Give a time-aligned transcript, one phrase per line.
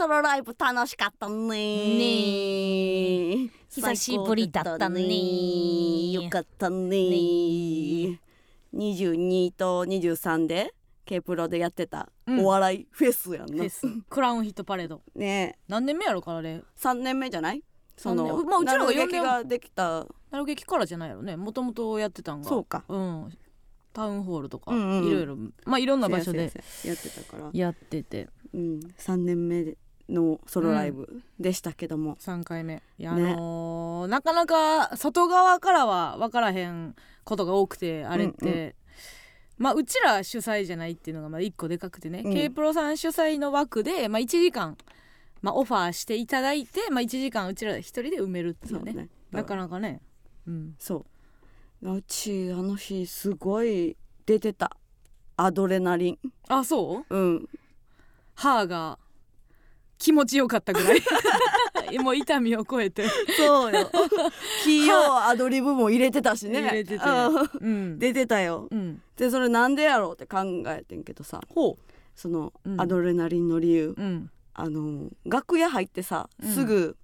[0.00, 1.44] ソロライブ楽しかったね。
[1.98, 6.10] ね久しぶりだったね。
[6.12, 6.96] よかったね。
[8.74, 10.72] 22と23で
[11.04, 12.40] K プロでやってたうん。
[12.40, 13.82] お笑いフェスやんな、フェス。
[14.08, 15.02] クラウンヒットパレード。
[15.14, 16.64] ね何年目やろからあれ。
[16.78, 17.62] 3年目じゃない？
[17.98, 20.06] そのまあうちらがなる四年劇ができた。
[20.30, 21.36] なる劇からじゃないやろね。
[21.36, 22.48] もともとやってたんが。
[22.48, 22.84] そうか。
[22.88, 23.28] うん。
[23.92, 25.08] タウンホールとか、うんうんうん。
[25.08, 25.36] いろいろ。
[25.66, 28.30] まあいろんな場所でせやってたから、やってて。
[28.52, 29.76] うん、3年目
[30.10, 32.82] のソロライブでしたけども、3回目。
[32.98, 33.32] いや、ね。
[33.32, 38.74] あのーなかなか外側からは分からへんことが多くてあれって、うんう
[39.58, 42.32] まあうちら主催じゃないっていうのがまあ1個でかくてね、うん。
[42.32, 44.78] K プロさん主催の枠で、まあ、1時間、
[45.42, 48.94] まあ、オファーしていただいて、まあ、1時間うちら一人で埋めるっていうね。
[48.94, 49.08] ね。
[49.30, 50.00] なかなかね、
[50.46, 51.04] うん、そ
[51.82, 51.92] う。
[51.92, 54.76] うちあの日すごい出てた。
[55.36, 56.18] アドレナリン。
[56.48, 57.16] あそう？
[57.16, 57.48] うん。
[58.34, 58.98] 歯が
[60.00, 61.02] 気持ちよかったぐらい。
[62.00, 63.04] もう痛みを超えて、
[63.36, 63.90] そうよ。
[64.64, 66.62] 器用アドリブも入れてたしね。
[66.62, 67.04] 入れてて。
[67.04, 67.50] うん。
[67.60, 67.98] うん。
[67.98, 68.68] 出てたよ。
[68.70, 71.40] うん、でそれなんでやろうって考えてんけどさ。
[71.48, 71.76] ほ
[72.16, 72.80] そのうん。
[72.80, 74.30] アドレナリンの理由、う、うん。
[74.54, 76.50] あの楽屋入ってさうん。
[76.50, 76.96] すぐ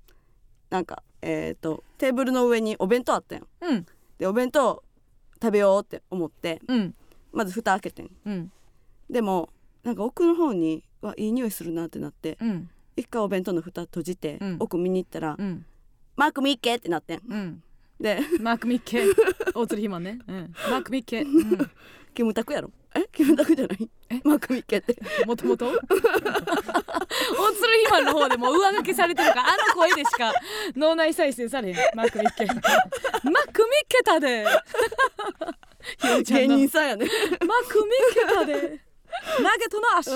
[0.70, 3.40] なんかえっ、とテーブルの上にお弁当あったん。
[3.40, 3.86] ようん。
[4.18, 4.82] でお弁当
[5.42, 6.94] 食べようって思ってうん。
[7.32, 8.10] まず蓋開けてん。
[8.24, 8.52] うん。
[9.10, 9.50] でも
[9.82, 14.56] なんか奥の方にわいい匂いするなってなってうん一回お弁当の蓋閉じて、うん。
[14.58, 15.64] 奥見に行ったら、うん。
[16.16, 17.22] マークミッケってなってん。
[17.28, 17.62] うん。
[17.98, 19.06] でマーク・ミッケ
[19.54, 21.70] 大鶴ひまね、うん、マーク・ミッケ、うん、
[22.12, 22.70] キムタクやろ？
[22.94, 23.06] え？
[23.10, 23.88] キムタクじゃない？
[24.10, 24.20] え？
[24.22, 24.98] マークミッケって。
[25.24, 25.94] もともと大鶴ひ
[27.90, 30.30] まの方でもう上書きされてるからあの声でしか
[30.76, 31.76] 脳内再生されへん。
[31.94, 32.68] マーク・ミッケマーク・ミ
[33.32, 33.44] ッ
[33.88, 34.44] ケたで。
[36.26, 37.08] 芸人さんやね。
[37.08, 37.54] ク・ミッ
[38.14, 38.82] ケたで。
[39.42, 40.10] ナゲットの足、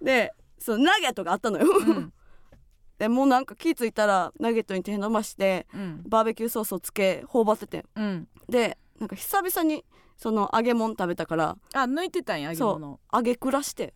[0.00, 0.32] で
[0.62, 2.12] そうナゲットがあったのよ、うん。
[2.98, 6.02] でもうなんか気付いたらナゲットに手伸ばしてうん。
[6.06, 7.84] バーベキューソースをつけ頬張ってて。
[7.96, 9.84] んうん、でなんか久々に
[10.16, 13.94] その揚げ物食べたからあ抜いてたんや揚げそ物う揚げくらして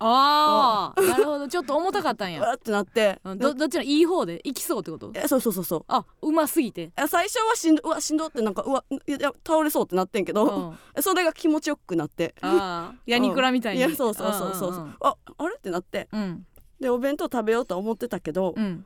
[0.00, 1.48] ああなるほど。
[1.48, 2.40] ちょっと重たかったんや。
[2.40, 3.20] うわってなって。
[3.24, 5.10] うんどどっちのいい方でいきそうってこと？
[5.14, 5.84] えそうそうそうそう。
[5.88, 6.90] あうますぎて。
[6.96, 10.78] え最初はしんどうわしんどってなんかうわいや倒れそうってなってんけど、うん。
[10.96, 12.34] え それが気持ちよくなって。
[12.40, 16.08] ああ ヤニクラみたいに、いやそうそうそうそう,、んんああれってなって。
[16.12, 16.46] うん。
[16.80, 18.84] でお弁当食べようとは思ってたけど、うん。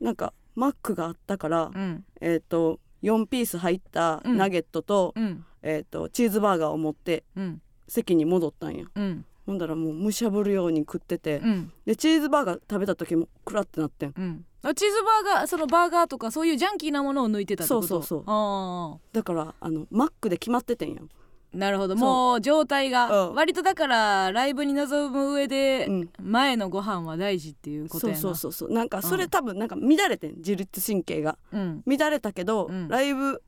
[0.00, 2.04] なんかマックがあったから、うん。
[2.20, 4.36] えっ、と4ピース入ったうん。
[4.38, 5.44] ナゲットと,、うん。
[5.62, 7.60] えー、とチーズバーガーを持ってうん。
[7.86, 8.86] 席に戻ったんや。
[8.94, 11.72] うんほんだらもうむしゃぶるように食ってて、うん。
[11.84, 14.14] でチーズバーガー食べた時もクラってなってん。
[14.16, 14.44] うん。
[14.62, 17.86] あチーズバーガーそのバーガーとかそういうジャンキーなものを抜いてたってこと？
[17.86, 18.24] そうそうそう。
[18.26, 21.96] あだからあのマックで決まっててんやん、あなるほど。
[21.96, 23.34] もう状態が、うん。
[23.34, 28.18] 割とだからライブに臨む上で、うん、前のご飯は大事っていうことやな。
[28.18, 28.74] そうそうそうそう。
[28.74, 31.36] なんかそれうん多分なんか乱れてん自律神経が。
[31.52, 31.82] うん。
[31.86, 32.88] 乱れたけど、うん。
[32.88, 33.42] ライブ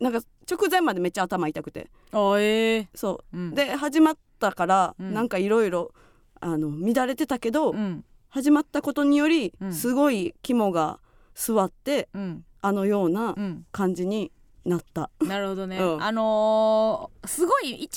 [0.00, 1.90] なんか直前までめっちゃ頭痛くて。
[2.12, 3.36] あええそう。
[3.36, 3.54] うん。
[3.54, 5.14] で始まったから、うん。
[5.14, 5.92] なんかいろいろ
[6.40, 8.04] あの乱れてたけど、うん。
[8.30, 9.72] 始まったことにより、うん。
[9.72, 11.00] すごい肝が
[11.34, 12.44] 座ってうん。
[12.60, 13.66] あのようなうん。
[13.72, 14.32] 感じに
[14.64, 16.02] なった、なるほどね、 うん。
[16.02, 17.96] あのーすごい一日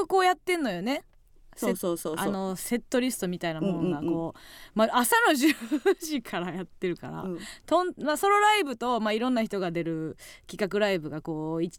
[0.00, 1.04] 中こうやってんのよね
[1.56, 2.26] そうそうそうそう。
[2.26, 4.38] あのセットリストみたいなものがうんうんこう、
[4.74, 7.38] まあ、朝の10時からやってるから、うん。
[7.66, 10.16] とんまあ、ソロライブと、まあ、いろんな人が出る
[10.46, 11.70] 企画ライブがこう2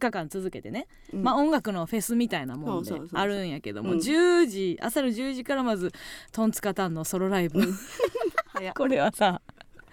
[0.00, 1.22] 日間続けてね、うん。
[1.22, 3.98] まあ、音楽のフェスみたいなもんであるんやけども、うん。
[3.98, 5.92] 10時朝の10時からまず
[6.32, 7.60] トンツカタンのソロライブ。
[8.74, 9.40] これはさ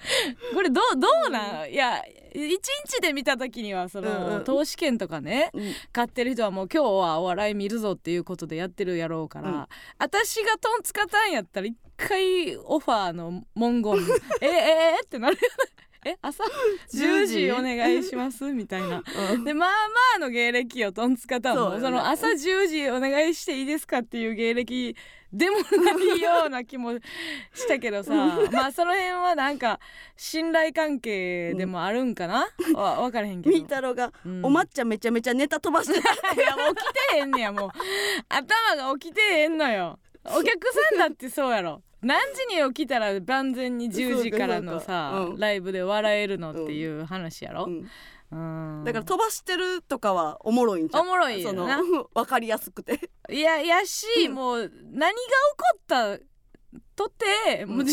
[0.53, 2.01] これどうどうなん、いや
[2.33, 4.43] 一日で見た時にはその、うんうん。
[4.43, 5.73] 投資券とかねうん。
[5.91, 9.65] 買ってる人はもう今日はお笑い見るぞっていうことでやってるやろうから、うん。
[9.99, 13.95] 私がトンツカタンやったら一回オファーの文言
[14.41, 15.37] えええってなる
[16.05, 16.43] え朝
[16.93, 17.51] ？10時？
[17.51, 19.01] お願いしますみたいな。
[19.33, 19.43] うん。
[19.43, 19.75] でまあま
[20.17, 21.79] あの芸歴よトンツカタンも。
[21.79, 24.95] その朝10時お願いしていいですかっていう芸歴
[25.31, 28.13] でもないような気もしたけどさ
[28.51, 29.79] まあその辺はなんか
[30.15, 33.55] 信頼関係でもあるんかな、 わ分からへんけど。
[33.55, 34.45] みーたろうが、うん。
[34.45, 36.09] お抹茶めちゃめちゃネタ飛ばしてた。
[36.33, 37.69] いやもう起きてへんねやもう。
[38.29, 39.99] 頭が起きてへんのよ。
[40.25, 41.81] お客さんだってそうやろ。
[42.01, 45.39] 何時に起きたら万全に10時からのさそうん。
[45.39, 47.89] ライブで笑えるのっていう話やろ、うんうん、
[48.83, 53.09] だから飛ばしてるとかはおもろいんじゃんおもろいよそなの 分かりやすくて。
[53.29, 54.33] いややし、うん。
[54.33, 55.15] もう何が起
[55.57, 56.19] こった
[56.95, 57.87] とてもう10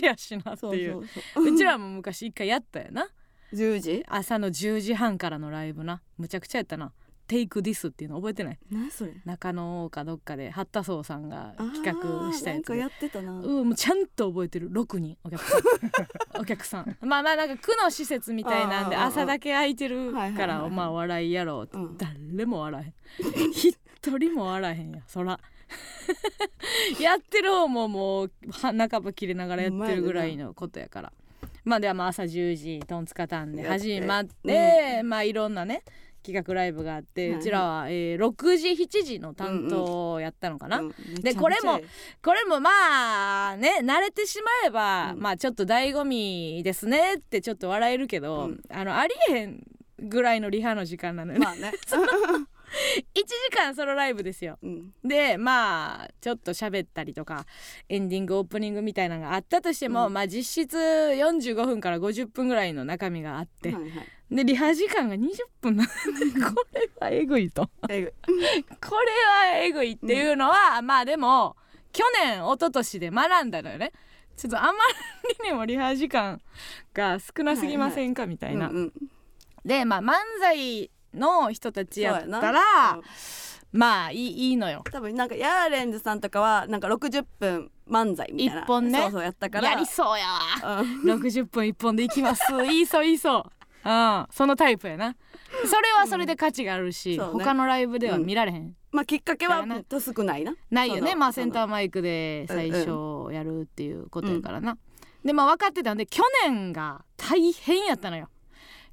[0.00, 3.08] 時やしなっていう,、うちらも昔一回やったよな。
[3.52, 4.04] 10時？
[4.08, 6.02] 朝の10時半からのライブな。
[6.16, 6.92] むちゃくちゃやったな
[7.26, 8.58] テイクディスっていうの覚えてない？
[8.70, 9.12] 何それ？
[9.24, 12.64] 中野かどっかで八田荘さんが企画したやつ。
[12.66, 13.32] でなんかやってたな。
[13.32, 14.70] うん、もうちゃんと覚えてる。
[14.70, 15.16] 6人。
[15.24, 15.60] お客さん。
[16.40, 16.96] お客さん。
[17.00, 21.76] まあまあなんか区の施設みたいなんで朝だけ空いてるからまあ笑いやろうって。
[21.78, 21.96] うん。
[21.96, 23.52] 誰も笑えへん。
[23.52, 23.78] 一
[24.18, 25.40] 人も笑えへんやそら。
[27.00, 31.12] やってる方ももうは半ば切れながらやってるぐらいのことやから。
[31.64, 35.82] まあではまあ朝10時トンツカタンで始まってまあいろんなね
[36.24, 37.40] 企画ライブがあって、はいはい。
[37.40, 41.40] うちらは、えー6時7時の担当をやったのかな、うんめちゃめちゃ。
[41.40, 41.80] これも
[42.22, 45.20] これもまあね慣れてしまえば、うん。
[45.20, 48.60] まあちょっと醍醐味ですねってちょっと笑えるけど、うん。
[48.70, 49.62] あのありえへん
[49.98, 51.72] ぐらいのリハの時間なのよね、まあね。
[52.74, 54.58] 1時間ソロライブですよ。
[54.62, 54.92] うん。
[55.04, 57.46] でまあちょっと喋ったりとか
[57.88, 60.12] エンディングオープニングみたいなのがあったとしても、うん。
[60.12, 63.90] まあ実質45分から50分ぐらいの中身があって、はいはい
[64.34, 65.28] でリハ時間が20
[65.60, 65.86] 分なん。
[65.86, 65.92] で
[66.40, 67.70] これはえぐいと。
[67.82, 68.12] これは
[69.56, 71.56] えぐいっていうのは、まあでも
[71.92, 73.92] 去年一昨年で学んだのよね。
[74.36, 74.72] ちょっとあま
[75.44, 76.40] りにもリハ時間
[76.92, 78.92] が少なすぎませんか、みたいな、うんうん
[79.64, 82.60] でまあ漫才の人たちやったらな。
[82.96, 83.02] うん。
[83.72, 84.84] まあいいいいのよ。
[84.92, 88.62] 多分なんかヤーレンズさんとかはなんか60分漫才みたいな。
[88.62, 89.00] 一本ね。
[89.00, 89.70] そうそうやったから。
[89.70, 90.80] やりそうやわ。
[90.80, 91.02] うん。
[91.02, 92.42] 60分一本でいきます。
[92.66, 93.44] いいそういいそう
[93.84, 94.26] うん。
[94.30, 95.16] そのタイプやな。
[95.66, 97.44] それはそれで価値があるし、そうね。
[97.44, 100.54] 他のライブでは見られへん、まあきっかけはだよねもっと少ないな。
[100.70, 101.14] ないよね。
[101.14, 102.88] まあセンターマイクで最初
[103.32, 104.78] やるっていうことやからな、
[105.24, 108.28] でまあ分かってたんで去年が大変やったのよ。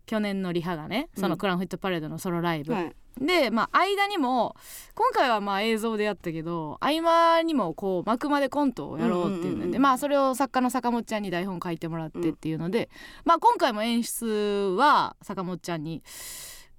[0.06, 4.56] 去年のリハがねそのクラウンフィットパレードのソロライブ、はいでまあ間にも
[4.96, 12.90] 今回はまあ映像でやったけど合間にもこう幕間でコントをやろうっていうので、うんうんうんまあそれを作家の坂本ちゃんに台本書いてもらってっていうので、
[13.26, 16.04] まあ今回も演出は坂本ちゃんに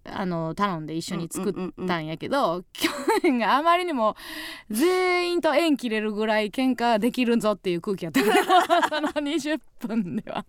[0.05, 2.88] あの頼んで一緒に作ったんやけど、去
[3.23, 4.17] 年があまりにも
[4.70, 10.44] 全員と縁切れるぐらい喧嘩できるぞっていう空気やったから その20分では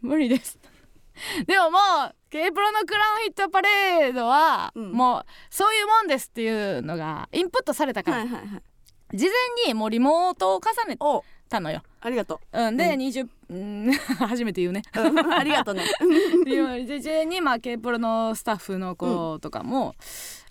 [0.00, 0.58] 無理です。
[1.46, 1.78] でもも
[2.10, 4.90] う K プロのクラウンヒットパレードは、うん。
[4.90, 8.56] もうそういうもんですっていうのがインプットされたから、はいはいは
[9.12, 9.16] い。
[9.16, 11.84] 事前にもうリモートを重ねおたのよ。
[12.00, 12.70] ありがとう。
[12.72, 13.00] ん、で、うん。
[13.02, 14.82] 20うん初めて言うね。
[14.96, 15.32] ううん。
[15.32, 15.84] ありがとうね。
[16.44, 19.94] で事前にまあ K プロのスタッフの子とかも、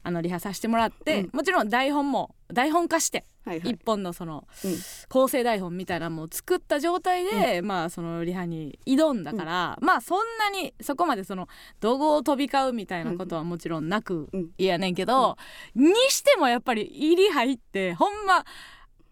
[0.03, 1.29] あのリハさせてもらって、うん。
[1.33, 3.71] もちろん台本も台本化してはいはい。
[3.71, 4.75] 一本のそのうん。
[5.09, 11.47] 構成台本みたいなのも作った状態で、まあそのリハに挑んだから、まあそんなにそこまでその
[11.79, 14.49] 怒号を飛び交うみたいなことはもちろんなくうん。
[14.57, 15.37] いやねんけど、
[15.75, 18.45] にしてもやっぱり入り入ってほんま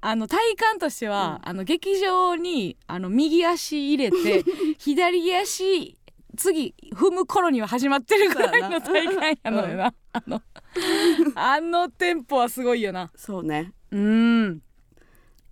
[0.03, 4.43] あの体感としては、あの劇場にあの右足入れて
[4.79, 5.97] 左足
[6.41, 10.41] 次踏む頃には始まってるぐらいの体感やのよな、あの
[11.35, 13.11] あのテンポはすごいよな。
[13.15, 13.73] そうね。
[13.91, 14.61] うん。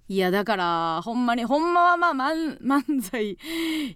[0.08, 3.38] いやだからほんまにほんまはまあ漫漫才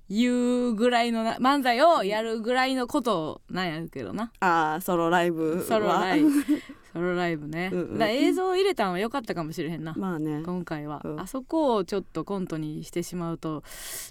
[0.07, 4.31] 言うぐらいのな漫才をやるぐらいのことなんやけどな。
[4.39, 5.63] ああソロライブは。
[5.63, 6.30] ソロライブ。
[6.94, 7.98] ソロライブね、うんうん。
[7.98, 10.44] だ映像を入れたのは良かったかもしれへんな、まあね。
[10.46, 11.19] 今回は、うん。
[11.19, 13.63] あそこをちょっとコントにしてしまうと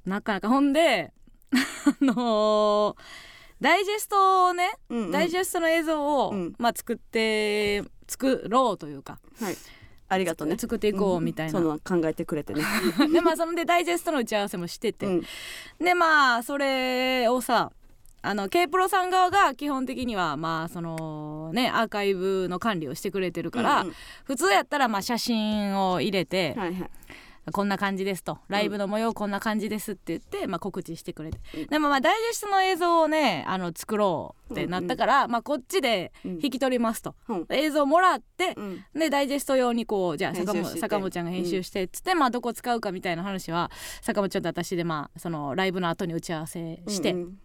[0.05, 0.49] なかなか。
[0.49, 1.13] ほんで
[2.01, 2.97] あのー
[3.63, 5.11] ダイジェストをね、うんうん。
[5.13, 6.55] ダイジェストの映像を、うん。
[6.59, 9.57] まあ作って作ろうというかはい。
[10.09, 10.59] ありがとうね。
[10.59, 12.63] 作っていこうみたいな、その考えてくれてね。
[13.13, 15.23] でまあそのでダイジェストの打ち合わせもしてて、うん。
[15.79, 17.71] でまあそれをさ
[18.21, 23.95] あの K プロさん側が基本的にはまあそのねアーカイブの管理をしてくれてるから、うんうん。
[24.25, 26.91] 普通やったらまあ写真を入れて、はいはい
[27.51, 28.39] こんな感じですと。
[28.49, 36.31] ライブの模様こんな感じですって言って、まあ、告知してくれて、うんでもまあダイジェストの映像をねあの作ろうってなったから、まあ、こっちでうん。
[36.43, 37.47] 引き取りますと、うん。
[37.51, 38.85] 映像もらって、うん。
[38.95, 43.71] でダイジェスト用にこうじゃあ坂本坂本ちゃんが編集してっつって、まあどこ使うかみたいな話は
[44.03, 47.39] 坂本ちゃんと私でまあそのライブの後に打ち合わせしてうん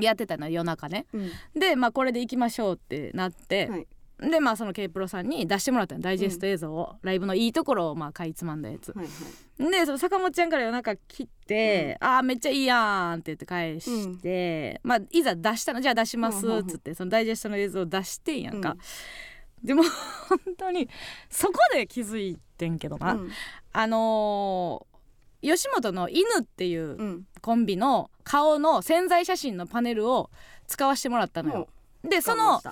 [0.00, 1.06] やってたの夜中ね。
[1.12, 1.30] うん。
[1.58, 3.86] でまあこれでいきましょうってなって、はい
[4.20, 8.92] でまあその K プロさんに出してもらったのダイジェスト映像を、ライブのいいところをまあかいつまんだやつ。
[8.92, 9.70] はいはい。
[9.70, 19.66] でその坂本ちゃんから夜中切って「あーめっちゃいいやん」って言って返して、まあいざ出したのじゃあ出しますっつってそのダイジェストの映像を出してんやんか、うん。
[19.66, 19.82] でも
[20.28, 20.88] 本当に
[21.28, 23.30] そこで気づいてんけどな、うん。
[23.72, 24.94] あのー
[25.42, 27.26] 吉本の犬っていううん。
[27.42, 30.30] コンビの顔の宣材写真のパネルを
[30.66, 31.68] 使わせてもらったのよ、
[32.02, 32.62] でその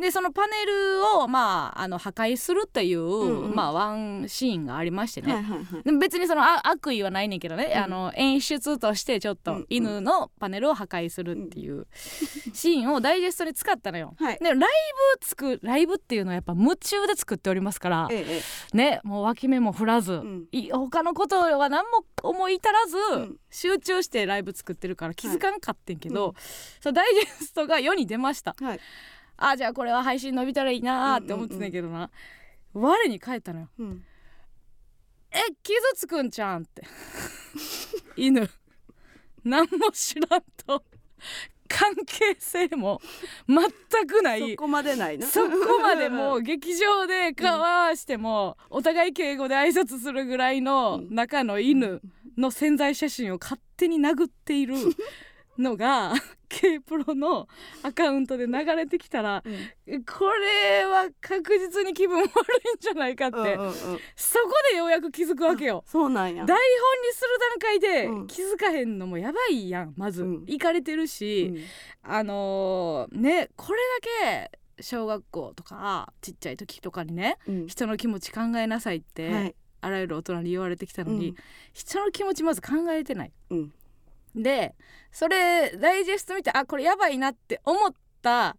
[0.00, 3.54] でそのパネルをまああの破壊するという、うんうん。
[3.54, 5.82] まあワンシーンがありましてね、はいはいはい。
[5.82, 7.82] でも別にそのあ悪意はないねんけどね、うん。
[7.82, 9.66] あの演出としてちょっとうんうん。
[9.68, 11.86] 犬のパネルを破壊するっていう
[12.52, 14.14] シーンをダイジェストに使ったのよ。
[14.18, 14.38] はい。
[14.38, 14.66] でライブ
[15.20, 18.08] つくライブっていうのはやっぱ夢中で作っておりますから。
[18.10, 18.40] ええ
[18.74, 20.46] えねもう脇目も振らず、ん。
[20.52, 23.36] い他のことは何も思い至らず、ん。
[23.50, 26.34] 集中してライブ作ってるから気づかんかってんけど、はい
[26.80, 28.54] そのダイジェストが世に出ました。
[28.60, 28.80] えはい
[29.42, 32.10] あじゃあこれは配信伸びたらいいなーって思ってたけどな、
[32.74, 33.68] 我に返ったのよ。
[33.78, 34.04] うん。
[35.32, 36.82] え傷つくんちゃうんって。
[38.16, 38.48] 犬。
[39.42, 40.84] 何も知らんと。
[41.68, 43.00] 関係性も
[43.48, 44.50] 全くない。
[44.50, 45.26] そこまでないな。
[45.26, 52.02] そこまでもう 劇場で顔合わしてもお互い敬語で挨拶するぐらいの中の犬
[52.36, 54.74] の潜在写真を勝手に殴っている
[55.60, 56.12] のが
[56.48, 57.46] K プロの
[57.82, 60.04] アカウントで流れてきたらうん。
[60.04, 62.30] これは確実に気分悪いん
[62.80, 63.72] じゃないかって、うんうんうん。
[64.16, 65.84] そこでようやく気づくわけよ。
[65.86, 66.44] そうなんや。
[66.44, 70.32] 台本にする段階でうん気づかへんのもやばいやんまず、うん。
[70.46, 71.52] 行かれてるし、
[72.04, 72.10] うん。
[72.10, 73.78] あのーねこれ
[74.26, 77.66] だけ小学校とかちっちゃい時とかにねうん。
[77.68, 79.54] 人の気持ち考えなさいって、はい。
[79.82, 81.34] あらゆる大人に言われてきたのに、うん。
[81.72, 83.32] 人の気持ちまず考えてない。
[83.50, 83.72] うん
[84.34, 84.74] で
[85.12, 88.56] それダイジェスト見てあこれやばいなって思った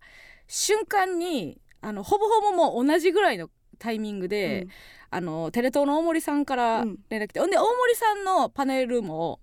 [0.48, 3.50] 瞬間にあのほぼほぼもう同じぐらいの
[3.80, 4.68] タイミングで、
[5.10, 7.00] あのテレ東の大森さんからうん。
[7.10, 9.40] 連絡来て、ほんで大森さんのパネルも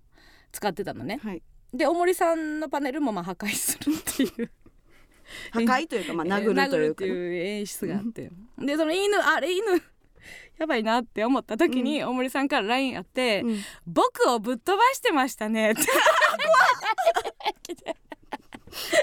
[0.52, 1.18] 使ってたのね。
[1.22, 1.42] はい。
[1.74, 4.50] で大森さんのパネルもまあ破壊するっていう。
[5.50, 6.68] 破壊というかまあ殴るというかね。
[6.68, 8.30] 殴るっていう演出があって。
[8.58, 9.64] でその犬あれ犬
[10.58, 15.82] やばいなって思った時に大森さんから LINE あってうん「僕をぶっ飛ばしてましたね」って。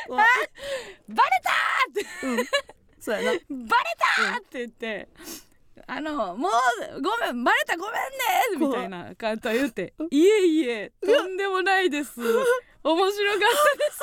[0.07, 2.27] バレたーって。
[2.27, 2.45] うん。
[2.99, 3.33] そうやな。
[3.33, 3.39] バレ
[3.97, 5.07] たーって言って。
[5.87, 12.19] あのもうごめんバレたごめんねみたいな感じと言って「いえいえとんでもないです。
[12.21, 13.11] 面白かったで
[13.91, 13.99] す」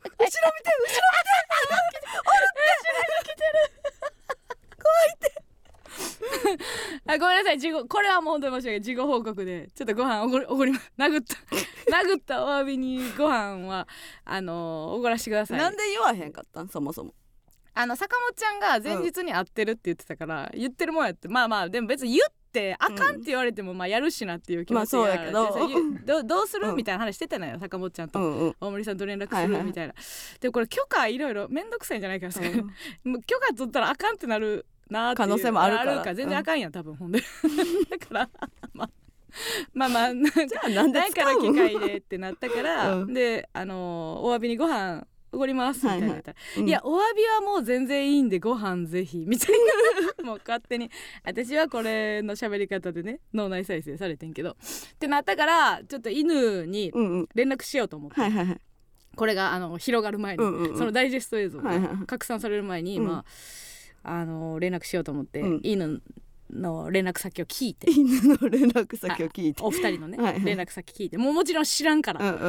[0.00, 2.00] 後ろ見て後ろ見て
[7.06, 7.58] あごめんなさい。
[7.58, 8.82] 事後これはもう本当に申し訳ない。
[8.82, 9.68] 事後報告で。
[9.74, 11.36] ちょっとご飯おごりおごりま殴った。
[11.96, 13.88] 殴ったお詫びにご飯は
[14.24, 15.58] あのおごらしてください。
[15.58, 16.68] なんで言わへんかったん？
[16.68, 17.14] そもそも。
[17.72, 21.28] あの坂本ちゃんが前日に会ってるって言ってたから、言ってるもんやって。
[21.28, 25.98] まあまあでも別に言ってあかんって言われてもまあやるしなっていう気持ちがまあそうやけど。
[26.00, 28.18] で どどうする、うんみたいな話してたのよ坂本ちゃんと。
[28.18, 28.56] うんうん。
[28.60, 29.60] 大森さんと連絡すはいはいはい。
[29.62, 29.94] るみたいな、
[30.40, 36.14] でもこれ許可いろいろ面倒くさいんじゃないかな、許可取ったらあかんってなるな可能性もあるから。
[36.14, 36.94] 全然あかんやん多分。
[36.94, 37.20] ほんで。
[37.90, 38.30] だから
[38.72, 38.90] まあ
[39.74, 43.14] まあまあなんかじゃあなんでないから機会でってなったから、 うん。
[43.14, 46.06] であのーお詫びにご飯おごりますみたいな。
[46.08, 46.68] 言ったら、うん。
[46.68, 49.56] いやお詫びはもう全然いいんでご飯ぜひみたい
[50.18, 50.24] な。
[50.26, 50.90] もう勝手に。
[51.24, 54.50] 私はこれの喋り方でね脳内再生されてんけど。
[54.50, 54.54] っ
[54.98, 57.28] てなったからちょっと犬にうんうん。
[57.34, 58.60] 連絡しようと思って、はいはいはい。
[59.14, 60.76] これがあの広がる前に、うんうんうん。
[60.78, 62.06] そのダイジェスト映像がはいはいはい。
[62.06, 63.06] 拡散される前に、うん。
[63.06, 63.24] まあ
[64.02, 65.60] あの連絡しようと思って、うん。
[65.62, 66.02] 犬
[66.50, 67.90] の連絡先を聞いて。
[67.90, 69.62] 犬の連絡先を聞いて。
[69.62, 70.44] お二人のねはいはい。
[70.44, 71.18] 連絡先聞いて。
[71.18, 72.48] もうもちろん知らんかうら、んう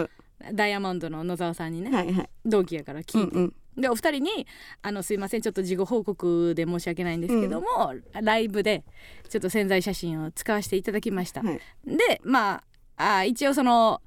[0.52, 0.56] ん。
[0.56, 2.30] ダイヤモンドの野沢さんにね、はいはい。
[2.46, 3.54] 同期やから聞いて、うんうん。
[3.82, 4.48] でお二人に
[4.82, 8.84] あの「すいませんちょっと事後報告で申し訳ないんですけども、ライブで
[9.30, 11.62] ちょっと潜在写真を使わせていただきました」はい。
[11.86, 12.64] でま
[12.98, 14.02] ああ一応その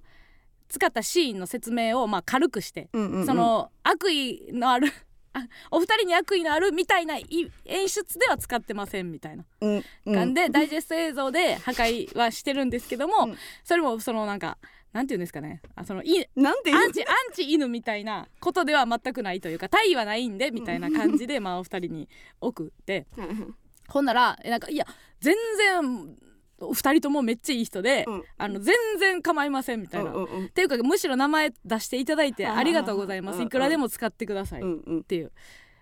[0.69, 3.27] 使ったシーンの説明をまあ軽くして、うんうんうん。
[3.27, 4.91] その悪意のあるあ
[5.71, 7.27] お二人に悪意のあるみたいない
[7.65, 9.45] 演出では使ってませんみたいな。
[10.05, 13.39] 感じで、ダイジェスト映像で破壊はしてるんですけども、うん。
[13.65, 14.59] それもそのなんか
[14.93, 15.61] なんていうんですかね。
[15.75, 22.09] あそのいなんていうアンチアンチ犬みたいなことでは全くないというか対はないんでみたいな感じで、まあお二人に
[22.41, 23.07] 送って。
[23.89, 24.87] ほんならえなんかいや
[25.21, 26.17] 全然
[26.61, 28.23] 二人ともめっちゃいい人で、うん。
[28.39, 30.11] あの全然構いませんみたいな。
[30.13, 30.47] うんうんうん。
[30.47, 34.61] っていうかむしろ名前出していただいてありがとうございまうんうんすいくらでも使ってください。
[34.61, 35.05] っうんうん。
[35.05, 35.33] ていう。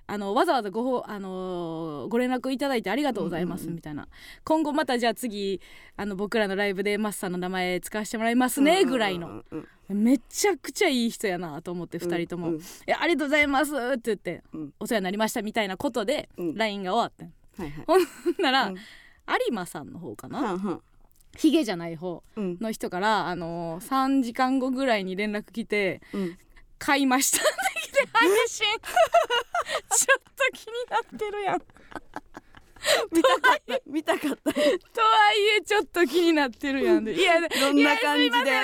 [0.08, 4.08] あのわざわざごほ、あのーご連絡いただいてありがとうございますうんうんうんみたいな、
[4.44, 5.60] 今後またじゃあ次
[5.96, 10.02] あの僕らのライブでマスさんの名前使わせてもらいますねぐらいの、うんうん。
[10.04, 14.74] めちゃくちゃいい人やなと思ってうん2人とも「うんいやありがとうございます」って言って、うん。
[14.80, 16.54] お世話になりましたみたいなことでうん。
[16.56, 17.24] LINE が終わって。
[17.24, 17.84] んはいはい。
[17.86, 18.02] ほん
[18.42, 18.76] なら、うん
[19.28, 20.80] 有馬さんの方かな、
[21.36, 22.58] ヒゲじゃない方うん。
[22.60, 26.38] の人から、あのー、3時間後ぐらいに連絡来てうん
[26.78, 31.60] 「買いました」って来て配信 ちょっと気になってるやん。
[31.60, 31.66] と
[33.12, 37.14] 見たかった見たかったはいえちょっと気になってるやんで。
[37.14, 38.32] いやどどんな感じで。
[38.32, 38.54] すいません。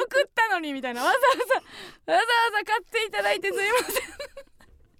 [0.00, 1.04] 送ったのにみたいな。
[1.04, 1.62] わざわざわ
[2.06, 2.20] ざわ
[2.58, 4.49] ざ買っていただいてすいません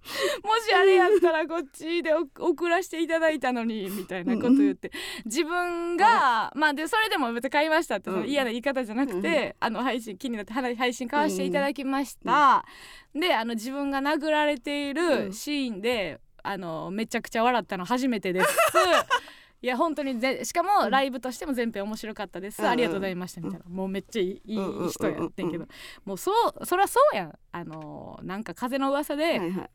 [0.65, 4.91] しあれやったらこっちでお送らせていただいたのにみたいなこと言って。
[5.25, 12.65] 自分がまあでそれでも別に買いましたって嫌な言い方じゃなくて、あの配信気になっては配信買わせていただきました、
[13.13, 15.33] であの自分が殴られていうるん。
[15.33, 18.47] シーンで、あのめちゃくちゃ笑ったの初めてです。
[19.63, 22.71] いや本当にぜしかもライブとしても全編面白かったです、うんうん。
[22.71, 24.55] ありがとうございましたみたいな、もうめっちゃいい
[24.89, 25.67] 人やってんけど、
[26.03, 27.33] もうそうそりゃそうやん。
[27.51, 29.69] あのなんか風の噂で、はいはい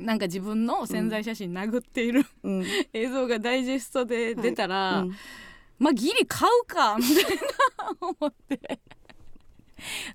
[0.00, 2.64] なんか自分の潜在写真殴っている、うん。
[2.92, 5.12] 映像がダイジェストで出たら、うん。
[5.78, 8.80] まあギリ買うか みたいな思って。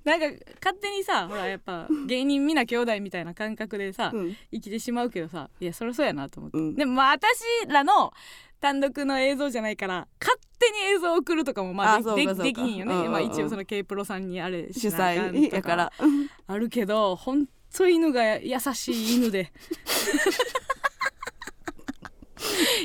[0.03, 0.27] なんか
[0.63, 4.37] 勝手にさほらやっぱ芸人皆兄弟みたいな感覚でさ、うん。
[4.51, 6.75] 生きてしまうけどさいやそりゃそうやなと思って、うん。
[6.75, 8.13] でもまあ私らの
[8.59, 13.11] 単独の映像じゃないから勝手に映像を送るとかもまああでできひんよね、うんうんうん。
[13.11, 15.91] まあ、一応その K プロさんにあれ主催とやから。
[16.47, 19.51] あるけどほんと犬が優しい犬で。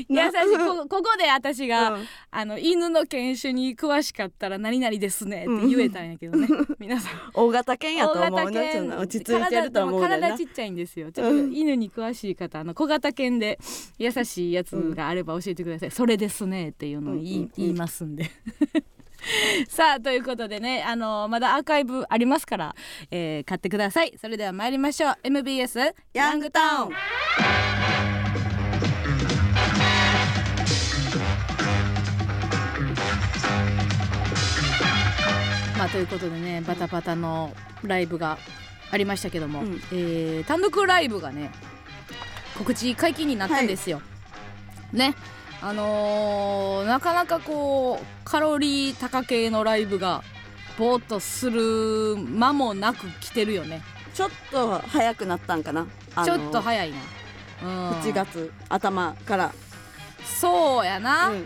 [0.08, 0.58] 優しい。
[0.58, 2.04] こここで私が、うん。
[2.30, 7.12] あの犬の犬種に詳しかったら何々ですねって言えたんやけどね、 皆さん。
[7.34, 8.98] 大型犬やと思うな。
[8.98, 11.12] 落ち着いてると思う体ちっちゃいんですよ。
[11.12, 11.54] ちょっとうん。
[11.54, 13.58] 犬に詳しい方あの小型犬で
[13.98, 17.52] 優しいやつがあれば教えてください、それですねっていうのを言い,、うんうんうん。
[17.56, 18.30] 言いますんで
[19.68, 22.74] さあということでねあのまだアーカイブありますから、
[23.10, 24.12] えー買ってください。
[24.20, 25.14] それでは参りましょう。
[25.24, 26.92] MBS ヤングタウン
[35.78, 38.38] まあということでねバタバタのライブが
[38.90, 39.82] ありましたけども、うん。
[39.92, 41.50] えー単独ライブがね
[42.56, 44.02] 告知解禁になったんですよ。
[44.92, 45.14] ね
[45.62, 50.22] あのーなかなかこうカロリー高系のライブが
[50.78, 53.82] ぼーっとする間もなく来てるよね。
[54.14, 55.86] ちょっと早くなったんかな？
[56.14, 56.96] あのちょっと早いな、
[57.62, 59.52] うん、1月頭から。
[60.24, 61.44] そうやな、うん。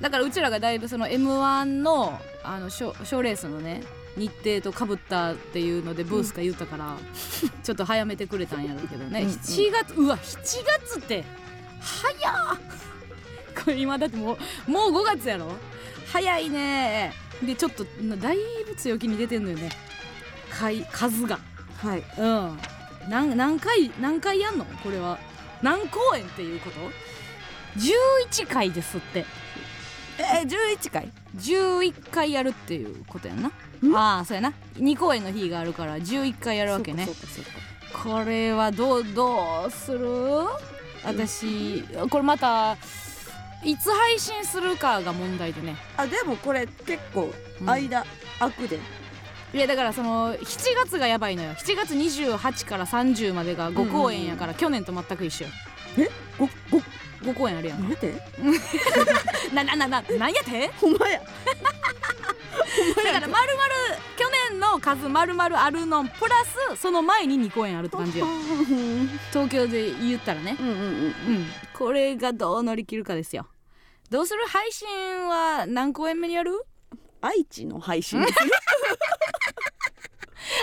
[0.00, 3.82] だからうちらがだいぶその m 1のあの賞賞レースのね
[4.16, 6.96] 日程とかぶったっていうのでブースが言ったから、
[7.62, 9.34] ちょっと早めてくれたんやろうけどね、うんうん。
[9.34, 11.24] 7月うわ7月って
[11.80, 12.58] 早っ
[13.64, 15.50] これ今だってもうもう5月やろ？
[16.12, 17.12] 早いね。
[17.42, 19.70] でちょっとだいぶ強気に出てんのよね。
[20.50, 21.38] 回数が。
[21.78, 22.02] はい。
[22.18, 22.58] うん。
[23.08, 24.64] 何何回何回やんの？
[24.64, 25.18] これは。
[25.62, 26.78] 何公演っていうこと
[27.78, 29.24] ？11回ですって。
[30.18, 30.48] えー、
[30.80, 33.50] 11回？11回やるっていうことやんな。
[33.82, 33.96] うん？
[33.96, 34.52] ああそうやな。
[34.76, 37.04] 2公演の日があるから11回やるわけね。
[37.04, 37.50] そうかそうか。
[38.02, 40.08] これはどうどうする？
[41.04, 42.76] 私これまた
[43.64, 47.70] いつ配信するかが問題でね、あでもこれ結構うん。
[47.70, 48.04] 間
[48.38, 48.78] 空くで、
[49.54, 50.44] いやだからその7
[50.84, 51.52] 月がやばいのよ。
[51.54, 55.46] 7月28から30までが5公演やから、去年と全く一緒
[56.38, 56.82] ごご
[57.32, 58.12] 5公演あるやん何やて
[59.54, 60.70] な ななななんやて？
[60.78, 61.20] ほんまや。
[63.04, 63.74] だからまるまる
[64.76, 66.36] の数まるまるあるのプラ
[66.74, 68.26] スその前に2公演あるって感じよ。
[68.26, 70.56] う ん東京で言ったらね。
[70.60, 70.78] うんうんう
[71.10, 71.14] ん
[71.72, 73.46] これがどう乗り切るかですよ。
[74.10, 74.86] どうする配信
[75.28, 76.64] は何公演目にやる？
[77.20, 78.20] 愛知の配信。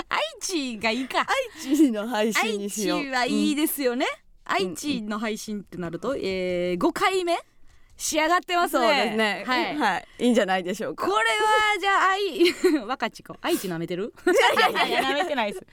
[0.10, 1.20] 愛知がいいか。
[1.20, 3.02] 愛知の配信愛にしよう。
[3.02, 4.06] 知はいいでですよね、
[4.46, 7.38] 愛知の配信ってなると、えー、5回目
[7.96, 8.88] 仕上がってますね。
[8.88, 9.44] そうですね。
[9.46, 11.06] はい、はい、いいんじゃないでしょうか。
[11.06, 14.14] これはじゃあ愛 若ち子愛知舐めてる？
[14.26, 14.30] い
[14.64, 15.02] やいやいや。
[15.10, 15.66] 舐めてないです。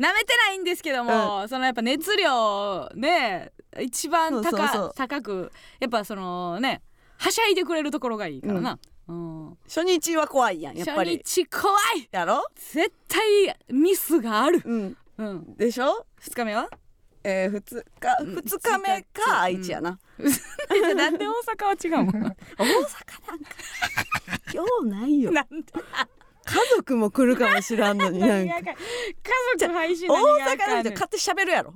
[0.00, 6.82] 舐めてないんですけども、そのやっぱ熱量ね一番高高くやっぱそのね
[7.16, 8.78] はしゃいでくれるところがいいからな、
[9.08, 9.58] うん。
[9.64, 11.18] 初日は怖いやんやっぱり。
[11.18, 12.08] 初日怖い。
[12.12, 12.44] やろ？
[12.56, 14.96] 絶対ミスがある、うん。
[15.18, 16.68] うん、でしょ？2日目は？
[17.24, 19.98] えー、2日うん二日目か愛知やな、
[20.96, 22.12] なんで大阪は違うもん。
[22.12, 22.36] 大阪なんか
[24.52, 25.30] 今日ないよ。
[25.32, 25.72] なんで？
[26.44, 28.54] 家族も来るかもしらんのに なんか。
[28.56, 28.76] 家
[29.58, 31.74] 族配信大阪の人勝手に喋るやろ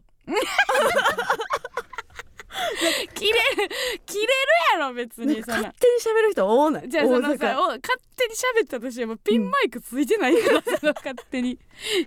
[3.14, 3.70] 切れる
[4.04, 4.28] 切れる
[4.74, 6.88] やろ別にそんな勝手に喋る人多ない？
[6.88, 7.80] じゃあそのさお勝
[8.16, 11.58] 手に喋ったとしてもピンマイクついてないから、その勝手に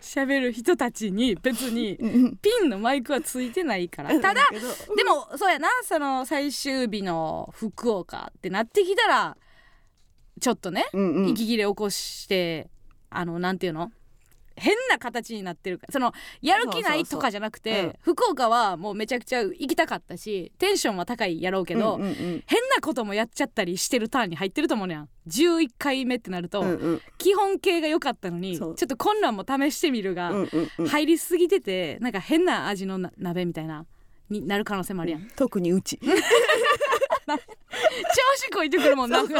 [0.01, 4.09] 喋る人たちに別にうんうんピンのマイクはついてないから。
[4.19, 4.47] ただ
[4.95, 9.37] でもそうやなその最終日の福岡ってなってきたら
[10.39, 11.29] ちょっとね、うんうん。
[11.29, 12.69] 息切れ起こして
[13.09, 13.91] あのなんていうの？
[14.55, 22.15] 変な形になってるからそのやる気ないとかじゃなくてそうそう福岡はもうめちゃくちゃ行きたかったしテンションは高いやろうけど、うんうん
[22.47, 27.01] 変なこともやっちゃったりしてるターンに入ってると思うねん11回目ってなると、うんうん。
[27.17, 30.87] 基本形が良かったのにちょそうっとこんなんも試してみるが、うんうんうん。
[30.87, 33.85] 入りすぎててなんか変な味のな鍋みたいな
[34.29, 35.99] になる可能性もあるやん、特にうち。
[36.05, 36.07] 調
[38.37, 39.21] 子こいてくるもんな。
[39.21, 39.35] んか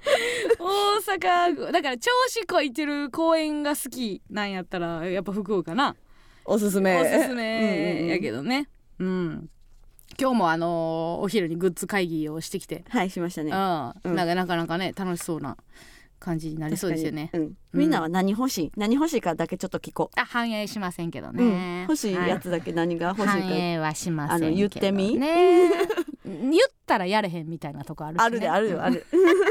[0.58, 5.96] 大阪だから調子こいてる公園が好きなんやったらやっぱ福岡な。
[6.44, 7.00] おすすめ。
[7.00, 8.68] おすすめやどけどね。
[8.98, 9.48] うん。
[10.20, 13.50] 今日もあのーお昼にグッズ会議をしてきて、はいしましたね。
[13.52, 14.16] うん、うん。
[14.16, 15.56] なんかなかなかね楽しそうな
[16.18, 17.30] 感じになりそうですよね。
[17.32, 17.52] うん。
[17.72, 18.72] みんなは何欲しい？
[18.76, 25.16] 何欲しいかだけちょっと聞こあ反映しませんけどう、ね、うん、欲しいやつだけ何が欲しいか、反映はしませんね、あの言ってみ？
[25.16, 25.70] ね
[26.24, 26.52] 言っ
[26.86, 29.04] たらやれへんみたいなとこあるし、ね、あるであるよある、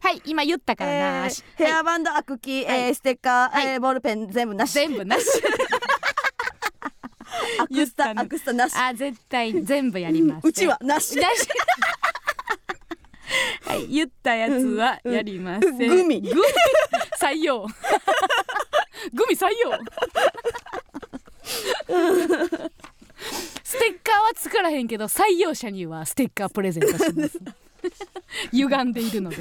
[0.00, 2.80] はい今言ったからな、えーヘアバンドアクキー、はい。
[2.88, 3.66] えーステッカー、はい。
[3.66, 4.72] えーボールペン全部なし。
[4.74, 5.26] 全部なし。
[7.58, 8.74] アクスタ、アクスタなし。
[8.76, 11.16] あ絶対全部やります、うちはなし。
[11.16, 11.48] な し
[13.62, 16.20] はい言ったやつはやりません、グミ。
[16.20, 16.40] グミ？
[17.20, 17.66] 採用。
[19.12, 19.72] グミ採用。
[23.64, 27.38] ステッカーは作らへんけど採用者にはステッカープレゼントします
[28.52, 29.36] 歪んでいるので。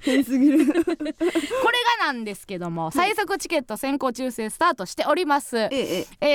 [0.00, 0.66] 変すぎる。
[0.66, 6.26] これがなんですけども最速チケット先行抽選スタートしております、えええ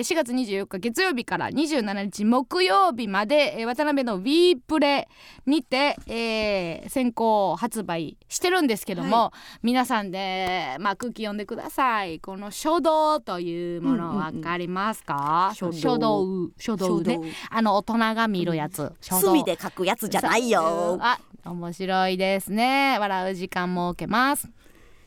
[0.00, 5.08] ー4月24日月曜日から27日木曜日まで、えー渡辺の w プレ
[5.46, 12.20] にて、えー先行発売してるんですけども、皆さんで、まあ、空気読んでください。
[12.20, 14.32] この書道というものうんうんうん。
[14.36, 17.14] 分かりますか、書道書道書道ね。
[17.14, 19.28] 書道あの大人が見るやつ、書道。
[19.28, 20.98] 墨で書くやつじゃないよ。
[21.00, 22.98] あ面白いですね。
[22.98, 24.48] 笑う時間設けます。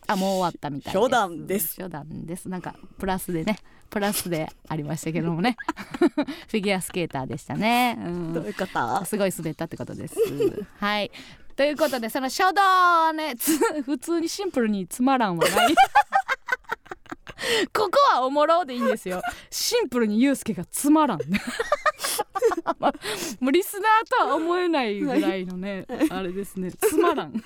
[0.07, 1.81] あもう終わったみたい初段です。
[1.81, 2.49] 初段です。
[2.49, 3.57] なんかプラスでね。
[3.89, 5.57] プラスでありましたけどもね。
[6.49, 8.33] フィギュアスケーターでしたね、うん。
[8.33, 9.05] どういうこと？
[9.05, 10.15] すごい滑ったってことです。
[10.79, 11.11] はい。
[11.55, 15.75] ということでその書道はねつ普通にシンプルにつまらんはない
[17.73, 19.21] ここはおもろでいいんですよ。
[19.49, 21.19] シンプルにユうスケがつまらん。
[22.79, 22.91] ま
[23.39, 26.71] もうリスナーとは思えないぐらいのね、あれですね。
[26.71, 27.33] つまらん。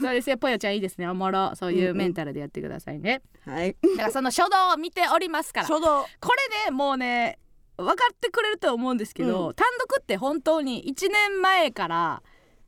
[0.00, 1.08] そうですよぽよちゃんいいですね。
[1.08, 1.54] おもろ。
[1.56, 3.76] そういうメンタルでやってくださいね、はい。
[3.82, 5.66] だからその書道を見ておりますから。
[5.66, 7.38] 書道これでもうね
[7.76, 9.54] 分かってくれると思うんですけど、うん。
[9.54, 12.22] 単独って本当に1年前から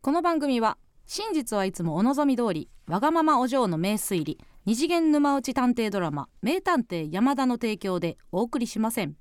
[0.00, 9.16] この番組は真実はいつもお望み通りわがままお嬢の名推理二次元沼内探偵ドラマ名探偵山田の提供でお送りしません。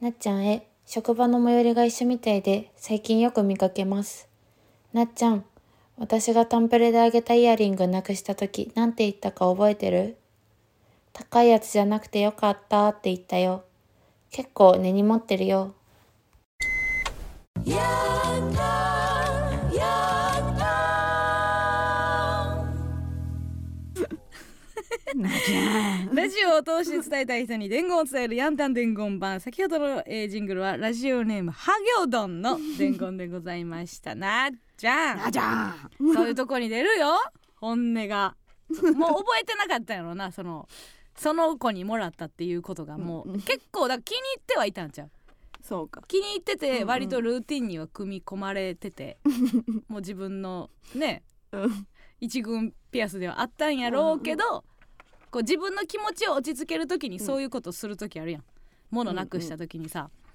[0.00, 4.28] なっちゃんへ職場の最寄りが一緒みたいで最近よく見かけます。
[4.92, 5.44] なっちゃん、
[6.00, 10.16] 私がタンプレであげたイヤリングなくした時なんて言ったか覚えてる？
[11.12, 13.64] 高いやつじゃなくてよかったって言ったよ。
[14.30, 15.74] 結構根に持ってるよ。
[26.14, 29.40] ラジオを通して伝えたい人に伝言を伝えるヤンタン伝言版。
[29.40, 34.14] 先ほどの、えージングルはラジオネームハ行ドンの伝言でございました。
[34.14, 35.18] なっちゃん。
[35.18, 35.90] なじゃん。
[36.14, 37.18] そういうとこに出るよ。
[37.56, 38.36] 本音が。
[38.94, 40.30] もう覚えてなかったやろな。
[40.30, 40.68] その
[41.16, 43.34] その子にもらったっていうことがもう、うん。
[43.34, 45.10] うん結構だ気に入ってはいたんちゃう。
[45.62, 46.02] そうか。
[46.06, 49.18] 気に入ってうんうんて割とルーティンには組み込まれてて、
[49.88, 51.86] もう自分のねうん。
[52.20, 54.64] 一軍ピアスではあったんやろうけど、
[55.30, 58.44] こう自分の気持ちを落ち着ける時にそういうことする時あるやん。
[58.90, 60.27] 物なくした時にさ「あ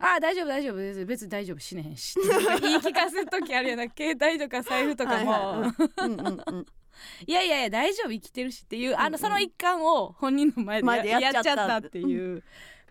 [0.00, 0.76] あ大丈夫大丈夫。
[0.76, 1.58] 別に別に大丈夫。
[1.58, 2.18] 死ねへんし」
[2.60, 5.72] 言い聞かせる時あるやんな携帯とか財布とかも、はいはい。
[6.06, 6.20] うん。
[6.20, 6.66] うんうん
[7.26, 8.10] いやいやいや大丈夫。
[8.10, 11.52] 生きてるしっていうあのその一環を本人の前でや前でやっちゃった。
[11.52, 12.42] やっていう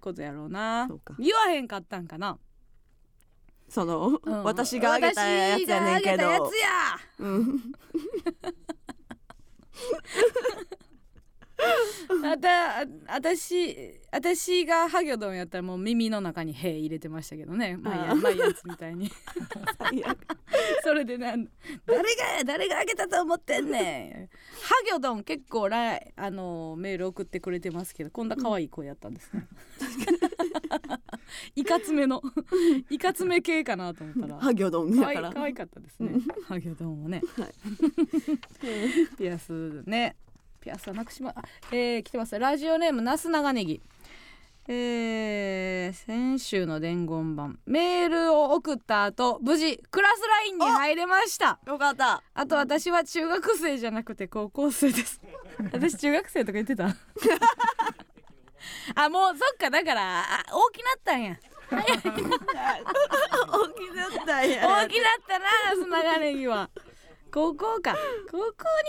[0.01, 0.87] ことやろうな。
[0.87, 1.15] そうか。
[1.19, 2.39] 言わへんかったんかな、
[3.67, 4.43] その、うん。
[4.43, 6.51] 私があげたやつやねんけど。
[7.19, 7.73] うん
[12.25, 17.77] あたあ私私がハギョドンやったらもう耳の中に「へい」入れてましたけどね。
[17.77, 19.11] まあやまやつみたいに。
[20.83, 21.47] それでなん
[21.85, 24.37] 誰が誰があげたと思ってんねん。
[24.63, 29.47] ハギョドン結構ラあのメール送ってくれてますけどこんな可愛い声やったんですね。
[31.55, 32.21] いかつめの。
[32.89, 34.39] いかつめ系かなと思ったら。
[34.39, 35.33] ハギョドン可やから。
[35.33, 36.19] 可愛かったですね。
[36.45, 37.21] ハギョドンもね。
[37.37, 37.49] はい。
[39.17, 40.15] ピアスね
[40.59, 42.37] ピアスはなくしまあえー、来てます。
[42.37, 43.81] ラジオネームなす長ネギ
[44.71, 47.57] えー、先週の伝言版。
[47.65, 51.59] メールを送った後無事クラスラインに入れました。
[51.65, 52.21] よかった。
[52.35, 55.19] あと私は中学生じゃなくて高校生です。
[55.73, 56.85] 私中学生とか言ってた？
[58.95, 61.35] あもうそっかだからあ大きなったんや。
[61.71, 62.39] 大きなっ
[64.25, 64.67] たんや。
[64.83, 66.69] 大きなったななす長ネギは
[67.29, 67.95] 高校か。
[68.31, 68.43] 高校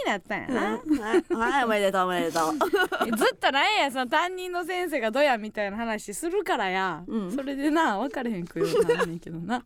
[0.04, 2.52] になったんやな、はい、はい、おめでとうおめでとう。
[3.16, 7.32] ずっとなんやその担任の先生がどやみたいな話するからや、うん。
[7.32, 9.64] それでな分かれへんくようなんねんけどな。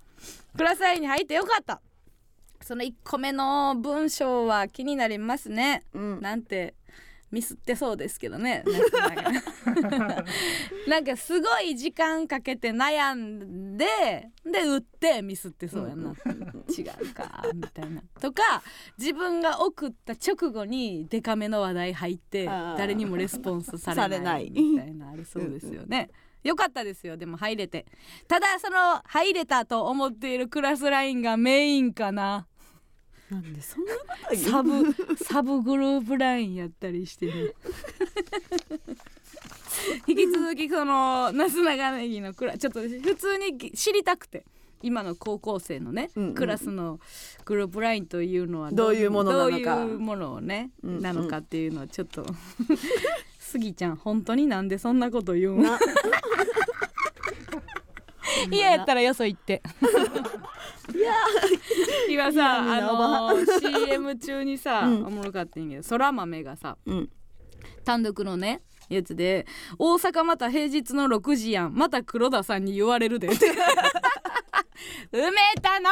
[0.56, 1.80] クラスラインに入ってよかった。
[2.60, 6.20] その1個目の文章は気になりますね、うん。
[6.20, 6.74] なんて
[7.34, 8.62] ミスってそうですけどね
[10.86, 13.86] なんかすごい時間かけて悩んで
[14.44, 18.02] で打ってミスってそうやな、違うかみたいな。
[18.20, 18.62] とか
[18.98, 24.50] 自分が送った直後にデカめの話題入って誰にもレスポンスされないされない。
[24.50, 26.10] みたいなありそうですよね。
[26.44, 27.86] よかったですよでも入れて。
[28.28, 32.46] ただその入れたと思っているクラスラインがメインかな
[33.30, 33.92] なんでそんな
[34.36, 37.32] サブサブグループラインやったりしてね
[40.06, 44.44] 引き続きそのなす長ネギのクラちょっと普通に知りたくて。
[44.82, 47.00] 今の高校生のね、うんうんクラスの
[47.46, 49.76] グループラインというのはどういうものなのか。
[49.76, 51.00] どういうものをね、うんうん。
[51.00, 52.26] なのかっていうのはちょっと。
[53.40, 55.78] スギちゃん本当になんでそんなこと言うんな
[58.50, 59.62] 嫌やったらよそ行って。
[60.94, 61.14] いや
[62.10, 65.06] 今さあのー CM 中にさ、うん。
[65.06, 67.10] おもろかったんやけどそら豆がさうん。
[67.84, 69.46] 単独のねやつで
[69.78, 71.74] 「大阪また平日の6時やん。
[71.74, 73.46] また黒田さんに言われるで」っ て
[75.12, 75.90] 埋めたの！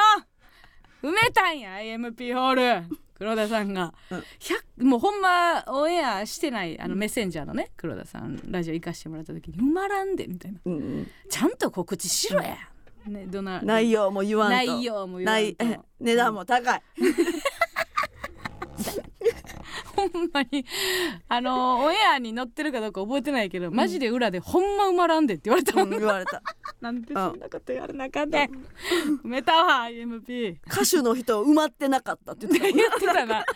[1.02, 2.54] 埋めたんや IMP ホー
[2.88, 4.18] ル黒田さんが、うん。
[4.18, 10.58] 100もうほんまオンエアしてないあのメッセンジャーのね黒田さんラジオ行かしてもらった時に「埋まらんで」みたいな。
[10.64, 12.56] うんうん「ちゃんと告知しろや」
[13.06, 14.56] ねどな内容も言わんと。
[14.56, 15.64] 内容も言わんと。
[15.64, 16.82] ないえ値段も高い。
[16.98, 17.04] ほ
[20.18, 20.64] んまに。
[21.28, 26.42] あのオンエアに載ってるかどうか覚えてないけど、マジで裏で「ほんま埋まらんで」って言われたも、うんん言われた。
[26.80, 28.30] なんでそんなこと言われなあかん。
[28.30, 28.50] ねん
[29.24, 33.44] 埋めたわ IMP 歌手の人埋まってなかったって言ってたな。
[33.44, 33.46] た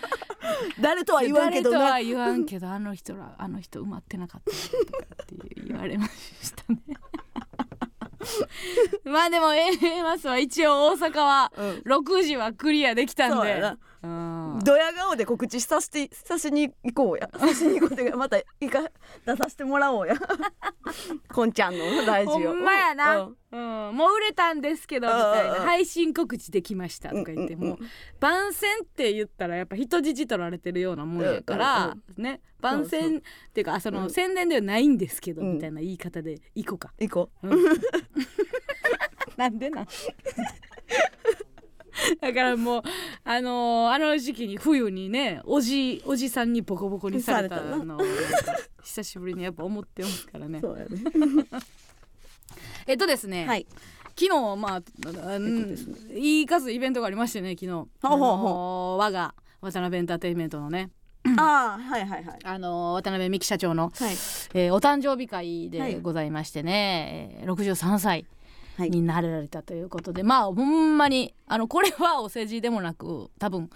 [0.80, 5.34] 誰とは言わんけどは言わんけどあの人らあの人埋まってなかったって
[5.66, 6.80] 言われましたね。
[9.04, 13.62] まあでも A マスは一応大阪はうん6時はクリアできたんで
[14.02, 17.30] うんドヤ顔で告知させてさせに行こうや。
[17.38, 18.90] させに行こうってかまた行か
[19.24, 20.16] 出させてもらおうや。
[21.32, 22.32] こんちゃんのラジオ。
[22.48, 25.54] ほんまやな、ううんんもう売れたんですけどみたいな。
[25.64, 27.78] 配信告知できましたとか言ってうんうんうん。
[27.80, 32.40] もう番宣って言ったらやっぱ人質取られてるようなもんやからね。
[32.60, 33.20] 番宣っ
[33.52, 35.54] ていうかあその宣伝ではないんですけどうん。
[35.54, 36.92] みたいな言い方で行こうか。
[36.98, 37.30] 行こ
[39.36, 39.86] なんでなん？
[42.20, 42.82] だからもう
[43.24, 48.00] あのーあの時期に冬にねおじおじさんにボコボコにされたのを
[48.82, 50.60] 久しぶりにやっぱ思ってますからね。
[50.60, 50.66] ね。
[52.86, 53.66] えっとですね、はい。
[54.18, 55.76] 昨日まあ、うん
[56.14, 57.70] いい数イベントがありましてね昨日。
[57.70, 58.26] ほうほうほう。
[58.26, 60.90] あのー我が渡辺エンターテインメントのね。
[61.38, 62.38] ああ はいはいはい。
[62.44, 64.12] あの渡辺美樹社長の、はい。
[64.54, 65.94] えーお誕生日会はい。
[65.94, 68.06] でございましてね、えー63歳。
[68.08, 68.26] はい
[68.78, 73.70] になられたということで、まあほんまにあのこれはお世辞でもなく多分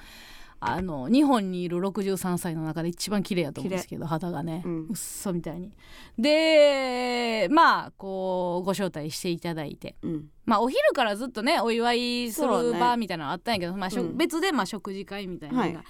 [0.63, 5.73] あの日本にいる63歳の中で一番綺麗やと思うんですけど肌がね、ううんっそみたいに。
[6.19, 9.97] でまあこうご招待していただいて。
[10.03, 10.29] うん。
[10.45, 14.17] まあお昼からずっとねお祝いする場みたいなのあったんやけど、まあうん。
[14.19, 15.85] 別でまあ食事会みたいなのが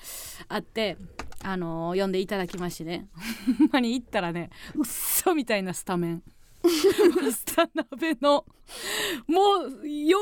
[0.48, 0.96] あって、
[1.42, 3.08] あの呼んでいただきましてね。
[3.58, 6.22] ほんまに行ったらねうっそみたいなスタメン
[6.68, 8.44] スタ鍋の
[9.26, 9.40] も
[9.82, 10.18] うよ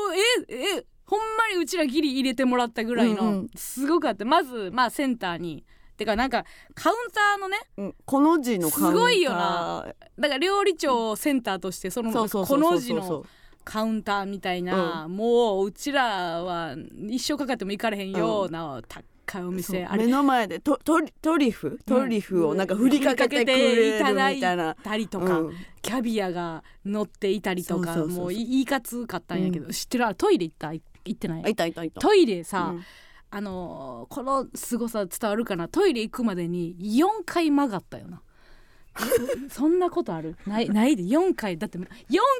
[0.47, 3.49] ええほんまにうちらギリ入れてもらったぐらいの、うんうん。
[3.55, 4.25] すごかった。
[4.25, 5.65] まずまあセンターに。
[5.97, 8.91] てかなんかカウンターのねうんこの字のカウンター。
[8.93, 9.85] すごいよな。
[10.17, 13.25] だから料理長をセンターとしてそのそうそうそこの字の
[13.63, 16.75] カウンターみたいな、もううちらは
[17.07, 20.05] 一生かかっても行かれへんような高いお店、あれ。
[20.05, 25.53] 目の前でトトリトリュフトリュフをなんか振りかけてくれるみたいな、たりとか、うん。
[25.81, 30.73] キャビアが乗っていたりとかもういいかつかったんやけど、知ってるトイレ行った？
[30.73, 31.43] 行ってない？
[31.45, 32.01] あいたいたいた。
[32.01, 32.83] トイレさ、うん。
[33.31, 35.67] あのーこの凄さ伝わるかな？
[35.67, 38.21] トイレ行くまでに4回曲がったよな
[39.49, 40.35] そんなことある？
[40.45, 41.03] ないないで。
[41.03, 41.57] 4回。
[41.57, 41.85] だって4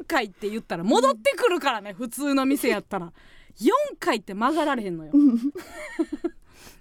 [0.08, 3.12] 回って言ったら戻ってくるからね、普通の店やったら。
[3.60, 5.12] 4回って曲がられへんのよ。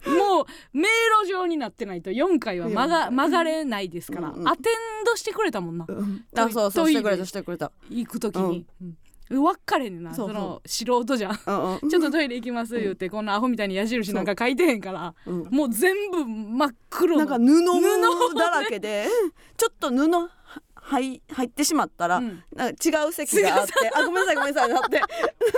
[0.07, 0.89] もう迷
[1.23, 6.25] 路状になってないと4回は曲が曲がれないですから、うんうんアテンドしてくれたもんな、うん。
[6.37, 6.89] あそうそう。
[6.89, 7.73] してくれたしてくれた。
[7.91, 8.97] 行く時に、うん
[9.29, 10.15] 分かれんな。
[10.15, 11.41] その素人じゃん。
[11.47, 11.91] うんうん。
[11.91, 15.31] ちょっとトイレ行きます言って、こんなアホみたいに矢印なんか書いてへんから、う。
[15.31, 15.49] ん。
[15.51, 19.07] もう全部真っ黒のなんか布だらけで
[19.57, 20.31] ちょっと布は
[20.75, 22.43] 入入ってしまったら、うん。
[22.55, 25.03] なんか違う席があってあごめんなさいごめんなさいなって。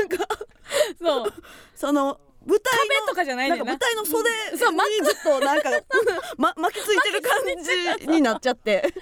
[1.01, 1.33] そう。
[1.75, 3.57] その舞台壁のとかじゃないな。
[3.57, 5.71] ん舞台の袖にずっとなんか、
[6.39, 7.33] ま、巻きついてる感
[8.01, 8.93] じになっちゃって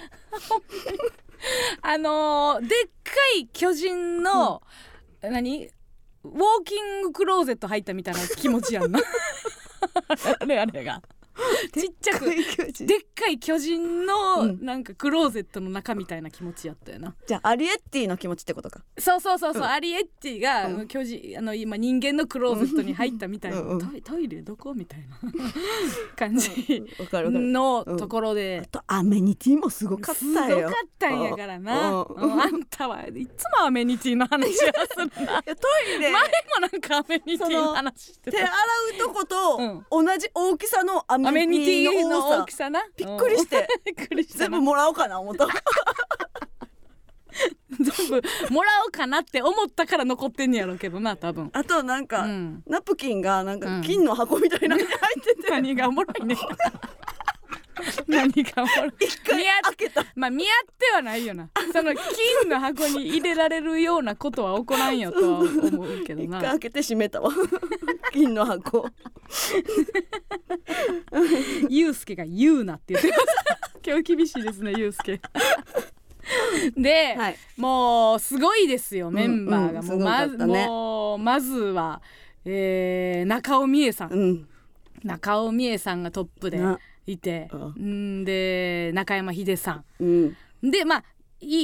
[1.82, 4.62] あのーでっかい巨人の、
[5.20, 5.68] 何？
[6.24, 9.00] ウォーキングクローゼット入ったみたいな気持ちやんな。
[10.40, 11.02] あれあれが
[11.72, 13.98] ちっちゃくでっかい巨人。
[14.06, 14.64] のうん。
[14.64, 18.80] なんかクローゼットの中みたいな気持ちやったよな、じゃあアリエッティの気持ちってことか。
[18.98, 19.68] そうそうそうそう、うん。
[19.68, 20.88] アリエッティが、うん。
[20.88, 23.68] 巨人あの今人間のクローゼットに入ったみたいな、うん。
[23.72, 24.74] うんトイレどこ？
[24.74, 25.18] みたいな。
[26.16, 26.84] 感じ。
[27.10, 32.32] のところで、とアメニティもすごかっすごかたよったんやからな、うん。
[32.32, 32.40] うん。
[32.40, 35.42] あんたはいつもアメニティの話をするな。
[35.42, 35.52] ト
[35.96, 36.12] イレ。
[36.12, 36.20] 前も
[36.60, 38.54] なんかアメニティの話して手洗た
[39.04, 42.70] うとこと同じ大きさのアアメメニニティの大きさ。
[42.70, 43.68] なびっくりして
[44.36, 45.46] 全部もらおうかな思った
[47.70, 51.50] 全部もらおうかなって思ったから残ってんねやろうけどな多分。
[51.52, 52.62] あとなんか、うん。
[52.66, 56.34] ナプキンがなんうんか金の箱みたいなのに入ってて、何がおもろいね。
[56.34, 56.38] ん
[58.06, 58.92] 何がおもろい。
[59.00, 60.04] 一回見合っ開けた。
[60.14, 61.48] まあ見合ってはないよな。
[61.72, 66.38] その金の箱に入れられるようなことは起こらんよとは思うけどな。
[66.38, 67.30] 一回開けて閉めたわ。
[68.12, 68.88] 金の箱。
[71.68, 73.24] ゆうすけが言うなって言ってます
[73.86, 75.20] 今日厳しいですねゆうすけ
[76.76, 77.36] で、はい。
[77.56, 80.66] もうすごいですよメンバーが、うんもうまずね。
[80.66, 82.02] もうまずは、
[82.44, 84.48] えー中尾美恵さん、うん。
[85.04, 86.60] 中尾美恵さんがトップで
[87.12, 88.20] いて、うん。
[88.22, 88.24] ん。
[88.24, 90.36] で中山秀さうん。
[90.64, 91.04] んでまあ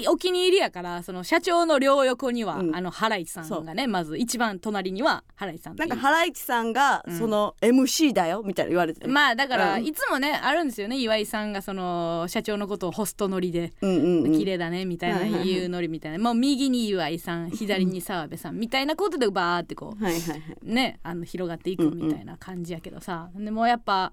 [0.08, 2.76] お気に入りやからその社長の両横には、うん。
[2.76, 7.18] あの原市さんがねまず一番隣には原市さんないんかハライチさんがうん。
[7.18, 9.08] その MC だよみたいな言われてて。
[9.08, 9.84] まあだから、うん。
[9.84, 14.38] いつもねあるんですよね岩井さんがその社長のことをホスト乗りでうんうんうん。
[14.38, 24.12] 綺麗だねみたいなはいはいはい言うノリみたいな、もう右に岩井さん左に澤部さんみたいなことでバーってこはいはいはい、うねあの広がっていくみたいな感じやけどさ、でもやっぱ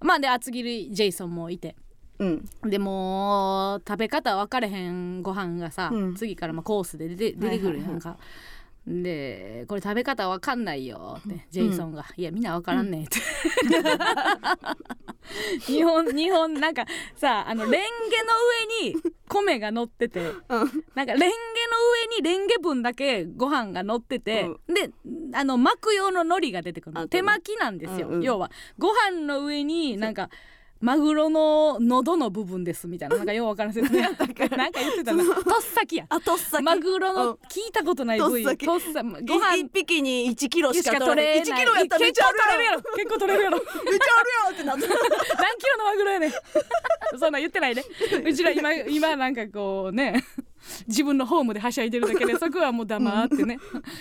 [0.00, 1.76] まあで厚切りジェイソンもいて。
[2.18, 2.44] うん。
[2.64, 6.14] でもう食べ方分かれへんご飯がさ、うん。
[6.14, 8.16] 次からまあコースで出て出てくるやはいはいはいんか。
[8.88, 13.18] でこれ食べ方分かんないよってジェイソンが「いやみんな分からんねん」って。
[15.66, 17.82] 日本日本なんかさあのレンゲの
[18.90, 18.96] 上に
[19.28, 21.30] 米が乗っててなんかレンゲの
[22.10, 24.90] 上にレンゲ分だけご飯が乗ってて、で
[25.34, 28.50] あの巻く用の海苔が出てくるあの手巻きなんですよ、要は。
[28.78, 30.30] ご飯の上になんか
[30.80, 35.24] マグロの喉の部分ですみたいななんかようわからん説明 なんか言ってたな。
[35.24, 36.06] とっさきや。
[36.08, 36.62] あとっさき。
[36.62, 38.44] マグロうんの聞いたことない部位。
[38.56, 39.56] とっさごご飯。
[39.56, 41.42] 飯一匹に1キロししかか取れない。
[41.42, 41.64] 1取れない。
[41.64, 42.82] キロやったらめっちゃあるやろ。
[42.96, 43.56] 結構取れるやろ。
[43.58, 44.86] めっちゃあるやんってなった。
[44.86, 46.32] 何キロのマグロやねん。
[47.18, 47.84] そんなん言ってないで。
[48.24, 50.24] うちら今今なんかこうね
[50.86, 53.58] 自分のホームではしゃいでるだけで そこはもう黙ってね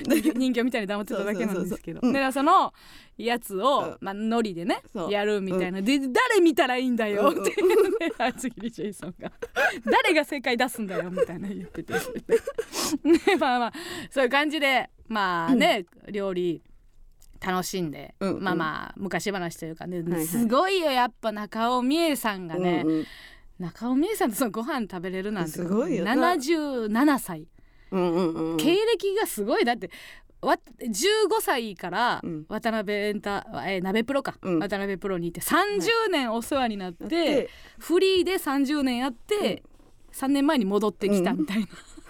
[0.08, 2.74] 人形みたいに黙ってただけなんですけどでその
[3.18, 3.84] やつを、う。
[3.94, 9.32] んまあ、ノリでねやるみたいな、で誰見たらいいんだよってね厚切りジェイソンが。
[9.86, 11.94] 誰が正解出すんだよみたいな言ってて。
[11.94, 12.00] ね
[13.40, 13.74] まあまあ
[14.12, 16.62] そういう感じでまあね、料理
[17.40, 18.44] 楽しんで、うんうん。
[18.44, 20.26] まあまあ昔話というかね、はいはい。
[20.26, 23.06] すごいよやっぱ中尾美恵さんがね、うんうん
[23.60, 26.14] 中尾美恵さんとそのご飯食べれるなんてすごいよな。
[26.14, 27.48] 77歳、
[27.92, 29.66] うんうんうん経歴がすごい。
[29.66, 29.90] だって
[30.42, 32.46] わ15歳からうん。
[32.48, 34.60] 渡辺エンタ、えー鍋プロか、うん。
[34.60, 37.50] 渡辺プロに行って30年お世話になって、で
[37.80, 39.64] フリーで30年やって、
[40.14, 41.68] 3年前に戻ってきたみたいな、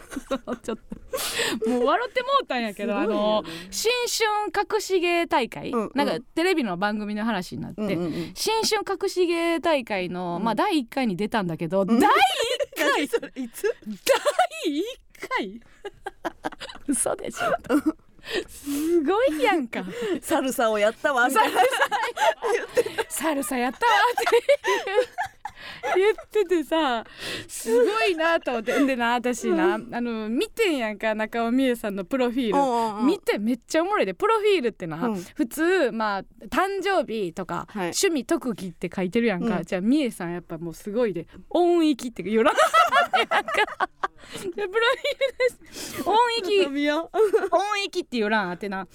[0.63, 1.69] ちょっと。
[1.69, 2.99] もう笑ってもうたんやけど、ね。
[2.99, 5.91] あの新春隠し芸大会、うんうん。
[5.95, 8.31] なんかテレビの番組の話になって、うんうんうん。
[8.35, 10.43] 新春隠し芸大会の、うん。
[10.43, 11.87] まあ第1回に出たんだけど、ん。
[11.87, 12.01] 第1
[12.75, 13.03] 回
[13.43, 13.73] いつ？
[13.85, 13.93] 第
[14.73, 14.83] 1
[15.37, 15.61] 回？
[16.87, 17.53] 嘘でしょ。
[18.47, 19.85] すごいやんか。
[20.21, 21.29] サルサをやったわ
[23.07, 24.25] サルサやったわって
[25.97, 27.03] 言っててさ
[27.47, 28.85] すごいなと思って。
[28.85, 34.13] でな私なあの見てんやんか中尾美恵さんのプロフィール、見てめっちゃおもろいで。
[34.13, 35.21] プロフィールってな、うん。
[35.35, 37.81] 普通まあ誕生日とか、はい。
[37.87, 39.63] 趣味特技って書いてるやんか、うん。
[39.63, 41.27] じゃあ美恵さんやっぱもうすごいで。
[41.49, 43.43] 音域ってよらなんか。
[44.43, 44.79] でプロフィール
[45.69, 46.03] です。
[46.03, 46.65] 音域。
[46.65, 48.87] 音域っていう欄あってな。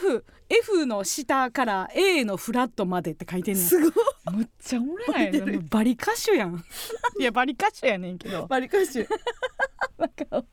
[0.00, 3.64] F, F の下から A のフラットまでって書いてんねん。
[3.64, 3.92] すごい。
[4.32, 6.62] むっちゃおもろないもうバリ歌手やん。
[7.18, 8.46] いやバリ歌手やねんけど。
[8.46, 9.08] バリカッシュ
[9.98, 10.44] なんか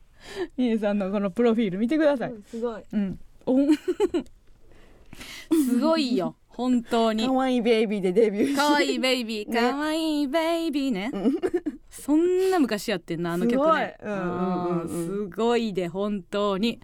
[0.56, 2.34] みえさんのこのプロフィール見てください。
[2.50, 2.82] すごい。
[2.92, 3.20] うん。
[3.46, 3.68] おん。
[3.76, 6.36] すごいよ。
[6.48, 7.26] 本当に。
[7.26, 8.56] 可愛いベイビーでデビューして。
[8.56, 9.48] かわいいベイビー。
[9.48, 9.60] ね。
[9.60, 11.10] かわいいベイビーね。
[11.12, 11.36] うん。
[11.88, 13.96] そんな昔やってんなあの曲ね。
[14.88, 16.80] すごいで本当に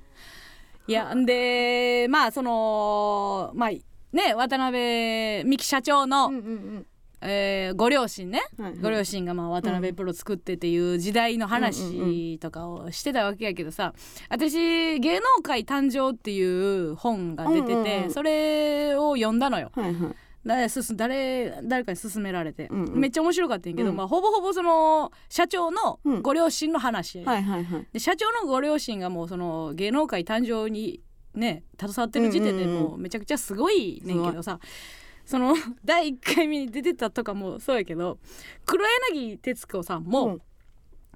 [0.90, 6.86] いやんでまあそのまあね渡辺美樹社長の、うんうん
[7.22, 8.80] えーご両親ね、はいはい。
[8.80, 13.92] ご両親がまあ渡辺プロ作ってっていう時代のうんうん話とかをしてたわけやけどさ。
[14.30, 18.10] 私芸能界誕生っていう本が出てて、うんうんうん。
[18.10, 19.70] それを読んだのよ。
[19.74, 23.00] はいはい誰進誰誰かに勧められて、うんうん。
[23.00, 23.96] めっちゃ面白かったんやけど、うん。
[23.96, 26.22] まあ、ほぼほぼその社長のうん。
[26.22, 27.86] ご両親の話、はいはいはい。
[27.92, 31.00] で社長のご両親がもうその芸能界誕生に
[31.34, 32.82] ね携わってる時点でうんうんうん。
[32.82, 34.58] もうめちゃくちゃすごいねんけどさ、
[35.26, 38.18] その 第1回目に出てたとかもそうやけど
[38.64, 40.42] 黒柳徹子さんも、うん。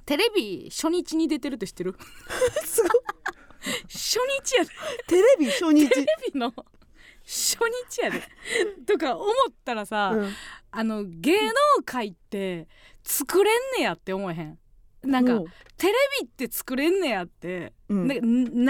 [0.05, 1.95] テレビ初日に出てるって知ってる？
[2.63, 2.91] すごい
[3.89, 4.71] 初日やで。
[5.07, 5.89] テレビ初日。
[5.89, 6.53] テレビの
[7.25, 7.59] 初
[7.91, 8.23] 日やで。
[8.87, 10.33] とか思ったらさ、うん。
[10.71, 11.53] あの芸能
[11.85, 12.69] 界って
[13.03, 14.59] 作れんねやって思えへん。
[15.03, 15.39] なんか
[15.77, 18.07] テレビって作れんねやって、うん。
[18.09, 18.15] な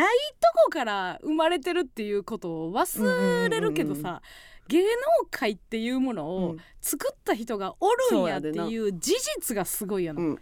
[0.04, 4.22] ないとこから生まれてるっていうことを忘れるけどさ、
[4.68, 4.88] 芸能
[5.30, 6.58] 界っていうものうをん。
[6.80, 10.38] 作った人がおるんやっていう事実がすごいよな、うん。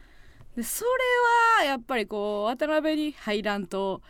[0.56, 0.90] でそれ
[1.60, 4.02] はやっぱりこう渡辺に入らんと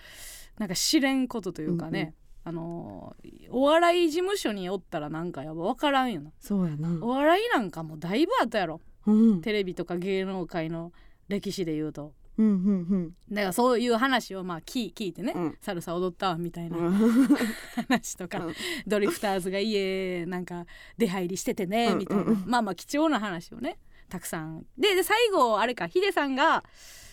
[0.59, 3.15] なんか知れんことというかね、あの
[3.51, 6.31] お笑い事務所におったらなんかやっぱ分からんよな。
[6.41, 6.99] そうやな。
[7.01, 8.81] お笑いなんかもだいぶ後やろ。
[9.07, 9.41] うん。
[9.43, 10.93] テレビとか芸能界の
[11.29, 12.13] 歴史で言うと。
[12.39, 15.59] うんうんだからそういう話をまあ聞聞いてね、うん。
[15.61, 16.93] サルサ踊ったわみたいなうん。
[17.89, 18.55] 話とか、うん。
[18.87, 20.67] ドリフターズが家なんか
[20.97, 23.79] 出入りしててねうんみたいな、うんうんまあまあ貴重な話をね
[24.09, 24.67] たくさん。
[24.77, 26.65] でで最後あれかヒデさんが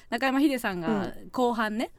[0.09, 1.91] 中山ヒデさんが後半ね、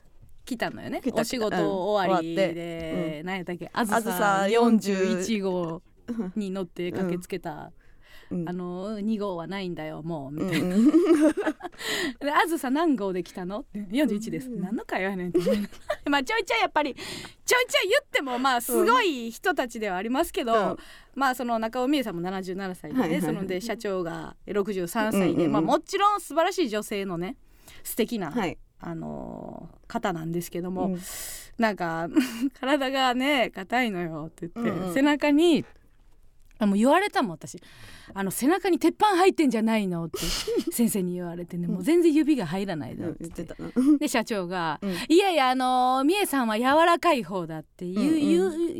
[0.50, 1.00] 来たのよね。
[1.12, 3.24] お仕事終わりうん。
[3.24, 3.70] 何やったっけ？
[3.72, 5.80] あずささ41号
[6.34, 7.70] に乗って駆けつけた、
[8.32, 8.48] うん。
[8.48, 10.86] あの2号はないんだよもうみうたいな、ん
[12.18, 13.60] であずさ何号で来たの？
[13.60, 13.78] って。
[13.78, 15.32] 41です、何の会話やねん
[16.10, 20.76] まあちょいちょいやっぱりちょいちょい言ってもまあすごい人たちではありますけど、うん。
[21.14, 23.22] まあその中尾美恵さんも77歳でね、はいはいはい。
[23.22, 25.52] そので社長が63歳で、うんうんうん。
[25.52, 27.36] まあ、もちろん素晴らしい女性のね
[27.84, 31.00] 素敵な、はいあのー方なんですけども、うん。
[31.58, 32.08] なんか
[32.60, 34.94] 体がね硬いのよって言って、うんうん。
[34.94, 35.64] 背中に
[36.58, 37.60] あもう言われたもん私。
[38.12, 40.18] あの背中に鉄板入ってんじゃないのって
[40.72, 43.54] 先生に言われてねもう全然指が入らないのうんって言ってた。
[43.62, 48.20] なで社長がうん「いやいやあの美恵さんは柔らかい方だっていう,、うん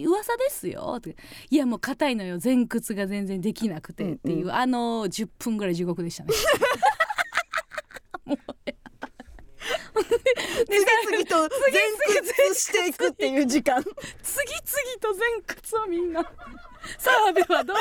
[0.00, 1.16] いう噂ですよ」って
[1.50, 2.38] 「いやもう硬いのよ。
[2.42, 6.30] 前屈が全然できなくて」っていう、うんうあの10分ぐらい地獄でしたね。
[10.66, 13.82] 次々と前屈していくっていう時間。
[13.82, 13.94] 次々
[15.00, 16.22] と前屈をみんな
[16.98, 17.76] 澤部はどう？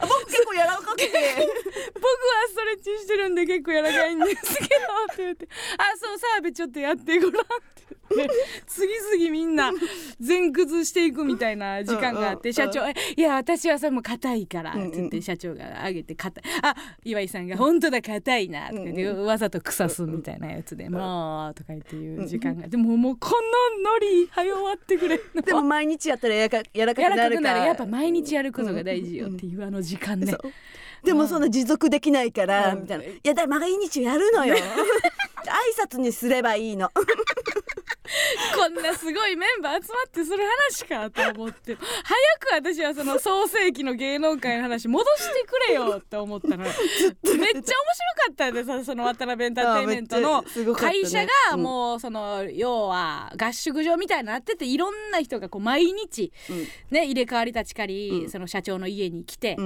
[0.00, 1.06] 僕結構柔らかくて。
[1.06, 4.66] 僕はストレッチしてるんで結構柔らかいんですけど
[5.12, 5.48] って言って
[5.78, 7.44] 「あそう澤べちょっとやってごらんっ
[7.74, 7.82] て
[8.16, 8.34] 言って。
[8.66, 9.72] 次々みんな
[10.20, 23.30] 前屈していくみたいな時間があって社長え「いや私はそれも硬いから」って言って社長が上げて硬い「あ岩井さんが本当だ硬いな」とかてわざと腐すみたいなやつで「もう」とか言っていう時間がでももうこ
[23.82, 27.28] のノリはよ終わってくれでも毎日やったらやらかくなるから。
[27.28, 27.60] かくなる。
[27.66, 30.36] やっぱ毎日やることが大事よっていうあの時間ね。
[31.04, 31.42] でもそん。
[31.42, 33.04] な持続できないから、うんみたいな。
[33.04, 34.54] いやだ毎日やるのよ。
[35.42, 36.90] 挨拶にすればいいの
[38.56, 40.38] こんなすごいメンバー集まってする
[40.70, 41.76] 話かと思って。
[41.76, 41.82] 早
[42.38, 47.72] く私はその創世紀の芸能界の話戻してくれよって思ったのめっちゃ面白か
[48.30, 50.44] ったでさその渡辺エンターテインメントの
[50.74, 56.68] 会社がもうその要は合宿場みたいになってていろんな人がこう毎日うん。
[56.90, 58.30] ね入れ替わり立ち替りうん。
[58.30, 59.56] その社長の家に来て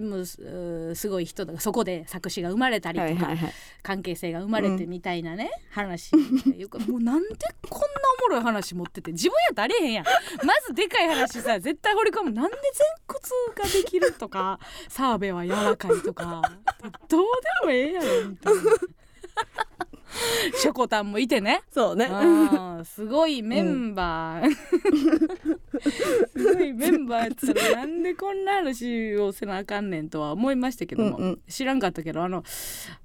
[0.00, 3.52] もうすごい人がそこで作詞が生まれたりとか、はいはいはい。
[3.82, 6.12] 関係性が生まれてみたいなね、話
[6.56, 7.28] よく もうなんで
[7.68, 7.86] こんな
[8.20, 10.04] おもろい話持ってて自分やったらありえへんやん。
[10.44, 12.62] まずでかい話さ絶対掘り込むなんで前
[13.06, 16.42] 屈ができるとか 澤部は柔らかいとか
[17.08, 17.24] どう
[17.62, 18.60] でもええやろみたいな
[20.58, 21.62] しょこたんもいてね。
[21.70, 22.08] そうね。
[22.84, 25.58] すごいメンバー、
[25.90, 31.38] すごいメンバーやったらなんでこんな話をせなあかんねんとは思いましたけども、うんうん。
[31.48, 32.44] 知らんかったけどあの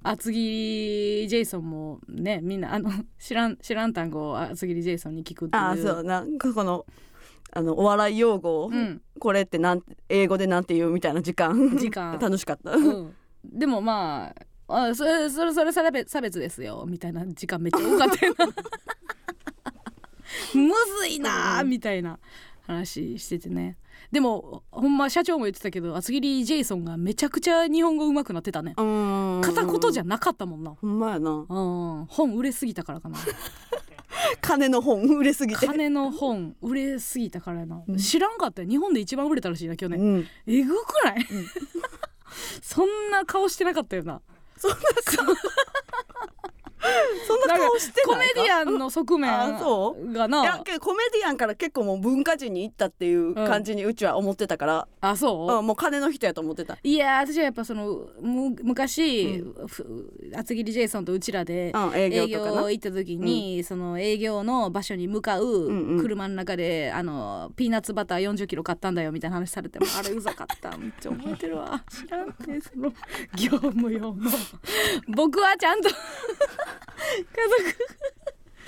[0.02, 5.62] 厚切りジェイソンもねみんなあの知らん知らん単語を厚切りジェイソンに聞くっていう。
[5.62, 6.04] ああそう。
[6.04, 6.86] なんかこの
[7.52, 9.02] あのお笑い用語を、うん。
[9.18, 11.76] これってなん英語でなんて言うみたいな時間。
[11.76, 12.18] 時間。
[12.20, 13.14] 楽しかった、うん、
[13.44, 14.34] でもま
[14.68, 16.84] ああそれそれそれ差別差別ですよ。
[16.86, 18.46] みたいな時間めっちゃ多かったよな。
[20.54, 22.18] むずいなあみたいな
[22.68, 23.78] 話しててね。
[24.12, 28.74] でもほんま社長も言ってたけど厚切りジェイソンがめちゃくちゃ日本語上手くなってたね。
[28.76, 30.72] 片言じゃなかったもんな。
[30.72, 31.30] ほんまやな。
[31.30, 31.42] う
[32.02, 32.06] ん。
[32.06, 33.18] 本売れすぎたからかな。
[34.42, 35.66] 金の本売れすぎて。
[35.66, 37.96] 金の本売れすぎたからやな、うん。
[37.96, 38.68] 知らんかったよ。
[38.68, 40.26] 日本で一番売れたらしいな去年、うん。
[40.46, 41.26] えぐくない、
[42.62, 44.20] そんな顔してなかったよな。
[44.58, 45.34] そんな顔
[47.26, 48.34] そんな顔してコないか？
[48.40, 49.30] メディアンの側面
[50.12, 50.42] がな。
[50.42, 56.78] いやけどコメディアンから結構もう文化人に行ったっていう感じにうちは思ってたから、あそう、うんもう金の人やと思ってた。
[56.82, 66.00] いや私はやっぱそのむ昔、ふ厚切りジェイソンとうちらでうん営営業行った時に、その営業の場所に向かううんうん。
[66.00, 70.76] 車の中で、あのピーナッツバター40キロ買ったんだよみたいな話されてもあれうざかった。
[70.78, 71.82] めっちゃ覚えてるわ。
[71.90, 72.92] 知らんてその
[73.34, 74.16] 業務用の。
[75.08, 75.94] 僕はちゃんと家
[77.48, 77.84] 族。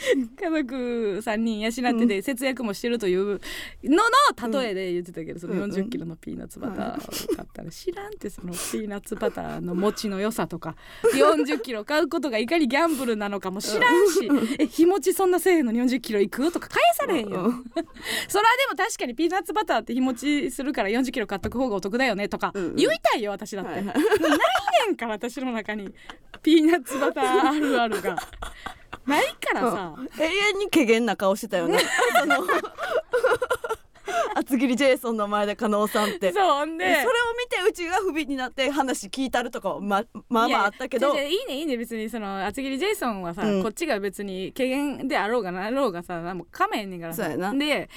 [0.41, 3.41] 家族3人養ってて節約もしてるという
[3.85, 4.03] の
[4.43, 5.63] の例えで言ってたけど、そのうん。
[5.65, 10.77] うん40キロのピーナッツバターを買ったら知らんってそのピーナッツバターの持ちの良さとか
[11.15, 14.29] 40キロ買うことがいかにギャンブルなのかも知らんし
[14.59, 17.43] え日持ちそんなせえへんのに40キロいくとか返されへんよ。
[17.43, 17.65] うん。
[18.29, 23.83] それはでも確かにピーナッツバターって日持ちするから40キロ買っとく方がお得だよねとか言いたいよ私だって。
[23.83, 25.93] ないねんから私の中に。
[26.43, 28.17] ピーナッツバターあるあるが。
[29.07, 29.95] ないからさ。
[30.19, 31.79] 永遠に怪げな顔してたよね。
[32.21, 32.37] その
[34.35, 36.33] 厚切りジェイソンの前で加納さんって。
[36.33, 36.79] そうで。
[36.79, 41.15] でそれを見てうちが不憫になって話聞いたるとかはままあまああったけど。
[41.15, 41.77] いやいねいいね。
[41.77, 43.63] 別にその厚切りジェイソンはさ、うん。
[43.63, 47.89] こっちが別に軽減であろうがなろうがさもうかめへんねんからさで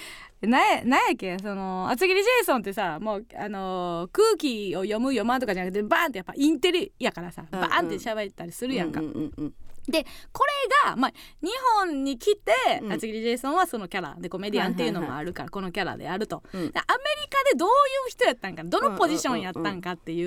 [0.47, 1.37] なんやっけ？
[1.39, 9.53] その厚切りジェイソンってさもうあのー空気を読む読まんとかじゃなくてバーンってやっぱインテリやからさ、うんバーンって喋ったりするやんか、うんうんうん
[9.85, 10.45] でこ
[10.85, 12.93] れが、まあ、日本に来て、うん。
[12.93, 16.71] 厚切りジェイソンはそのキャラでコメディアンっていうのもあるから、このキャラであると、うん。
[16.71, 17.71] でアメリカでどうい
[18.07, 20.23] う人やったんかどのポジションやったんかってい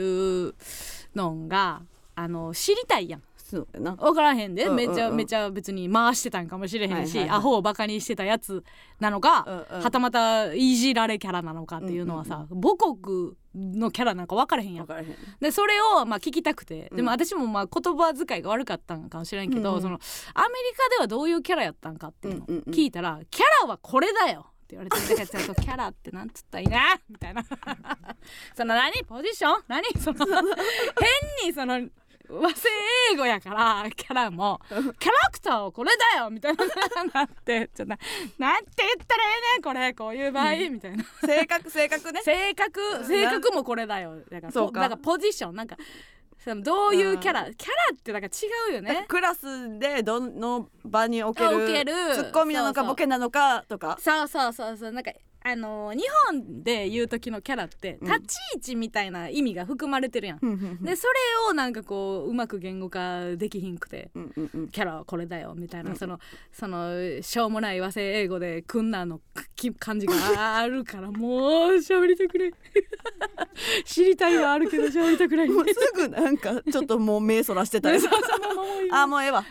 [0.48, 0.54] う
[1.14, 1.80] のが
[2.14, 4.22] あの知りたいやんそうやな分か。
[4.22, 4.88] らへんで、うんうんうん。
[4.88, 7.38] めちゃめちゃ別に回してたんかもしれへんし、はいはいはい。
[7.38, 8.64] アホをバカにしてたやつ
[8.98, 9.84] なのか、うんうん。
[9.84, 14.86] はたまたいじられキャラなのかっていうのはさ、母国のキャラなんか分からへんやん。
[14.86, 15.16] 分からへん。
[15.40, 19.82] でそれをまあ聞きたくて、でも私もまあ言葉遣いが悪かったんかもしれんけど、うんうん。
[19.82, 19.94] その
[20.34, 22.74] アメリカではどういうキャラやったんかっていうのをうんうんうん。
[22.74, 26.78] 聞いたら、キャラはこれだよって言われてだからちゃんとキャラってなんつったらいいな
[27.08, 27.44] みたいな。
[28.56, 28.92] その何？
[29.04, 29.62] ポジション？
[29.68, 29.84] 何？
[30.00, 31.88] その 変にその
[32.28, 32.68] 和製
[33.12, 36.64] 英語やからキャラもキャラクターはこれだよみたいな
[37.12, 37.98] なって ちょっとな
[38.38, 41.04] なんて言ったらええねんこれこういう場合、みたいな。
[41.24, 42.22] 性格性格ね。
[42.22, 44.16] 性格性格もこれだよ。
[44.30, 44.72] だからそうか。
[44.72, 45.76] ポだからポジションなんか
[46.62, 49.04] どういうキャラキャラってなんか違うよね。
[49.08, 53.98] クラスでどの場におけるツッコミなのかボケなのかとか。
[54.00, 54.92] そうそうそうそう。
[54.92, 55.10] なんか
[55.48, 58.06] あの日本で言う時のキャラってうん。
[58.08, 61.14] 立ち位置みたいな意味が含まれてるやん、うんうんでそれ
[61.50, 64.68] をなんかこううまく言語化できひんくてうんうんうん。
[64.70, 65.96] キャラはこれだよみたいな、うん。
[65.96, 66.18] その
[66.52, 69.20] そのしょうもない和製英語で「くんな」の
[69.54, 71.40] き感じがあるからもう
[71.76, 72.52] 喋りたくない
[73.86, 78.00] 知りたいはあるけど喋りたくないもうすぐなんかちょっともう目そらしてたよ
[78.90, 79.44] あもうええわ。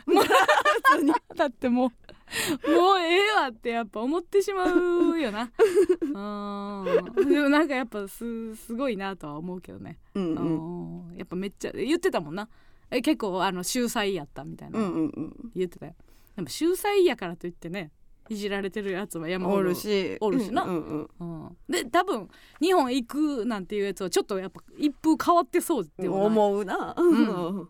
[1.36, 1.90] だ ってもう
[2.68, 5.52] もうええわってやっぱ思ってしまうよな。
[6.02, 7.30] うん。
[7.30, 11.10] でもなんかやっぱすすごいなとは思うけどね、うんうん。
[11.10, 11.18] うん。
[11.18, 12.50] やっぱめっちゃ言ってたもんな。
[12.90, 15.52] え結構あの秀才やったみたいな、うんうんうん。
[15.56, 15.96] 言ってたよ。
[16.36, 17.92] でも秀才やからといってね
[18.28, 20.18] いじられてるやつは山ほどおるし。
[20.20, 20.64] おるしな。
[20.64, 22.28] うんうんうん、で多分
[22.60, 27.70] 日本行くなんていうやつはちょっとやっぱ一風変わってそうって思うな、ん。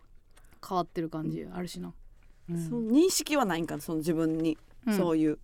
[0.66, 1.94] 変わってる感じあるしな、うん
[2.48, 4.96] その認識はないんかなその自分に、うん。
[4.96, 5.38] そういう。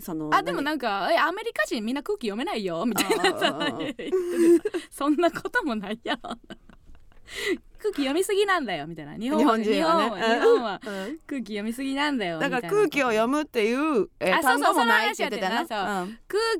[0.00, 3.38] そのあでもなんかえアメリカ人みんな空気読めないよみたいな。
[3.38, 3.58] さ
[4.90, 6.30] そんなこともないやろ。
[7.78, 9.16] 空気読みすぎなんだよみたいな。
[9.16, 10.04] 日本は日本人はね。
[10.04, 10.34] 日本は。
[10.34, 11.18] 日本はうん。
[11.26, 15.66] 空気読みすぎなんだよだから空気を読むっていう、単語もないって言ってたな。
[15.66, 16.08] 空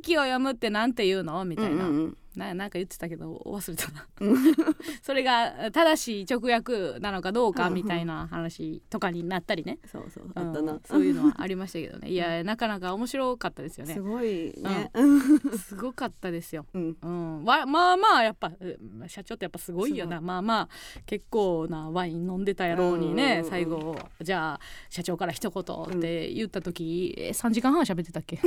[0.03, 4.07] 気を読むってなんて言うのみたいな、うんうんうんななんか言ってたけど忘れたな。
[4.21, 4.37] うん。
[5.03, 7.69] それが正しい直訳なのかどうかうん。
[7.69, 10.33] うんみたいな話とかになったりね、そうそううん。
[10.39, 12.09] あったな、そういうのはありましたけどね。
[12.13, 13.95] いやなかなか面白かったですよね。
[13.95, 14.91] すごいね、
[15.59, 16.67] すごかったですよ。
[16.73, 16.97] うん。
[17.03, 18.79] うん、わまあまあやっぱえ
[19.09, 20.21] 社長ってやっぱすごいよな。
[20.21, 20.69] まあまあ
[21.07, 23.97] 結構なワイン飲んでたやろうにね、うん最後。
[24.21, 28.39] じゃあ社長から一言って言った時、え3時間半喋ってたっけ？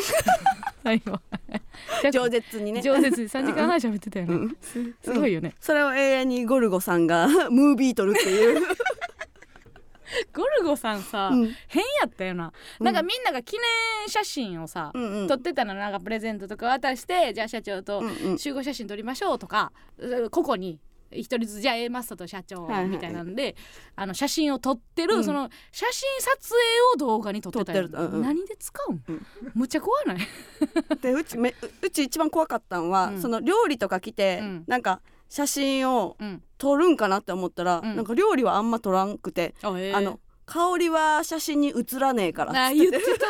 [0.83, 1.19] 最後。
[2.03, 2.81] 饒舌にね。
[2.81, 3.29] 饒舌に。
[3.29, 4.57] 3時間半喋ってたよね、うん。
[4.61, 8.61] すすごいよね、それを永遠にゴルゴさんが ムービー撮るっていう、
[10.33, 11.55] ゴルゴさんさ、うん。
[11.67, 15.27] 変やったよな、なんかみんなが記念写真をさ、うんうん。
[15.27, 15.73] 撮ってたの。
[15.73, 18.37] なんかプレゼントとか渡してじゃあ社長とうんうん。
[18.37, 19.71] 集合写真撮りましょうとか、
[20.31, 20.79] ここに
[21.11, 22.87] 一人ずつじゃあ A マストと社長はいはい。
[22.89, 23.55] みたいなんで、
[23.95, 25.23] あの写真を撮ってる、うん。
[25.23, 26.61] その写真撮影
[26.95, 28.03] を動画に撮ってたよ、撮ってる。
[28.03, 28.21] うんうん。
[28.23, 29.25] 何で使うん、うん。
[29.53, 30.17] むっちゃ怖ない？
[31.01, 33.21] でうちめううち一番怖かったんは、うん。
[33.21, 34.63] その料理とか来て、うん。
[34.67, 36.43] なんか写真をうん。
[36.57, 37.95] 撮るんかなって思ったら、うん。
[37.95, 43.25] なんか料理はあんま撮らんくて、あ,、の香りは写真に写らねえからあ言ってた。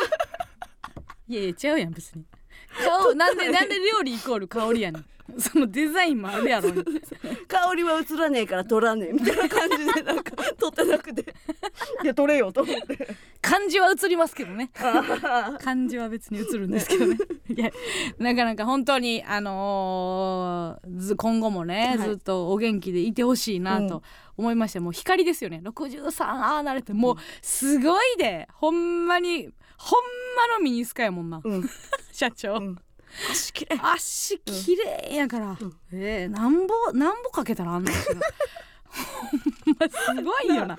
[1.28, 2.24] いやいやちゃうやん別に。
[2.84, 5.04] 顔なんでなんで料理イコール香りやねん
[5.36, 6.82] そのデザインもあるやろに
[7.46, 9.12] 香りは映らねえから撮らねえ。
[9.12, 11.22] みたいな感じでなんか撮ってなくて。
[12.02, 13.16] いや撮れよと思って。
[13.42, 14.70] 漢字は映りますけどね。
[14.72, 17.18] 漢字は別に映るんですけどね。
[17.48, 17.70] いや
[18.18, 22.08] なかなか本当にあのーず今後もね、はい。
[22.08, 24.02] ずっとお元気でいてほしいなと
[24.36, 25.60] 思いまして、もう光ですよね。
[25.64, 28.48] 63ああなれてもうすごいで。
[28.54, 30.00] ほんまにほん
[30.50, 31.70] まのミニスカやもんな、うん。
[32.12, 32.78] 社長、うん
[33.30, 35.58] 足きれい足綺麗やから、ん。
[35.92, 38.14] えー、なんぼなんぼかけたらあんな足が。
[38.14, 40.74] ほんますごいよな。
[40.74, 40.78] う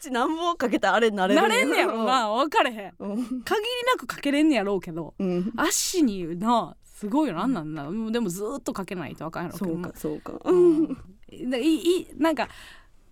[0.00, 1.48] ち何本かけたらあれなれるな。
[1.48, 2.30] れんねやろな。
[2.30, 2.94] 分かれへん。
[2.98, 3.16] うん。
[3.16, 5.52] 限りなくかけれんねやろうけどうん。
[5.56, 10.34] 足になすごいよなんなんだでもずーっとかけないとあかんやろそうかそうか。
[10.44, 10.96] うん。
[11.30, 12.48] でいいなんか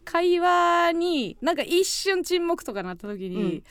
[0.05, 3.65] 会話になんか一瞬沈黙とかなった時に、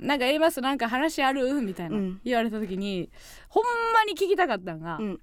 [0.00, 3.10] なんか A マスなんか話あるみたいなうん言われた時に、
[3.48, 5.20] ほんまに聞きたかったんが、うん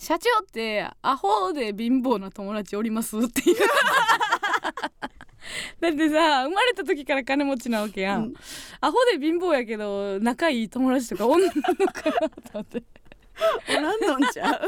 [0.00, 3.56] 社長ってアホで貧乏な友達おりますっていう
[5.80, 8.34] だってさ生まれた時から金持ちなわけやん、うん
[8.80, 12.84] アホで貧乏やけど仲いい友達とかおんのかなと思って
[13.70, 14.60] おらんのんちゃう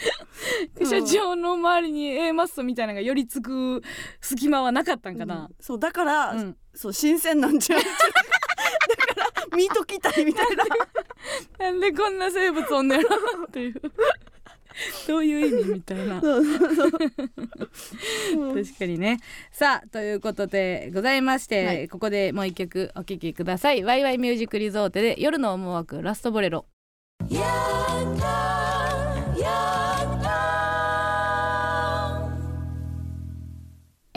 [0.80, 3.82] うん社長の周りに A マッソみたいなのが寄りつく
[4.20, 6.56] 隙間はなかったんかな、そうだから、うん。
[6.74, 9.20] そう新鮮なんちゃうだか
[9.50, 10.64] ら見ときたいみたいな。
[11.58, 13.82] なんでこんな生物おんねやろっていう。
[15.06, 16.20] どういう意味みたいな。
[16.20, 16.90] そうそうそう。
[18.54, 19.18] 確かにね。
[19.52, 21.88] さあということでございまして、はい。
[21.88, 23.82] ここでもう一曲お聴きください。
[23.82, 26.66] ワイワイミュージックリゾートで夜の思惑ラストボレロ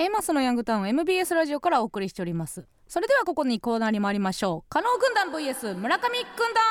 [0.03, 2.67] エマスのヤングタウン MBS ラジオからお送りしております。
[2.89, 4.69] それではここにコーナーに参りましょう。
[4.69, 6.63] 加納軍団 VS 村上軍団。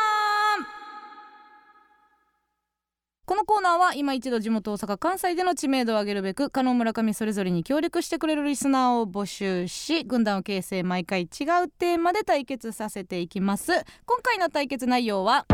[3.25, 11.29] このコーナーは今一度地元大阪関西での知名度を上げるべく加納村上それぞれに協力してくれるリスナーを募集し軍団を形成毎回違う
[11.69, 13.73] テーマで対決させていきます。
[14.05, 15.47] 今回の対決内容は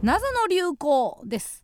[0.00, 1.63] 謎の流行です。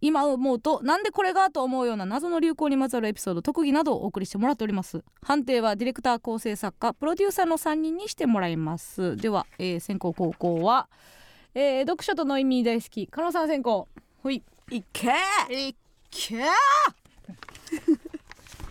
[0.00, 5.04] 今思うとなんでこれがと思うような謎の流行にまつわるエピソード特技などをお送りしてもらっております。
[5.22, 9.16] 判定はディレクター構成作家プロデューサーの3人にしてもらいます。
[9.16, 10.88] では、えー先攻後攻は
[11.54, 13.88] えー、読書との意味大好き加納さん先行。
[14.22, 14.42] ほい。
[14.70, 15.08] いけ
[15.50, 15.74] い
[16.10, 16.36] け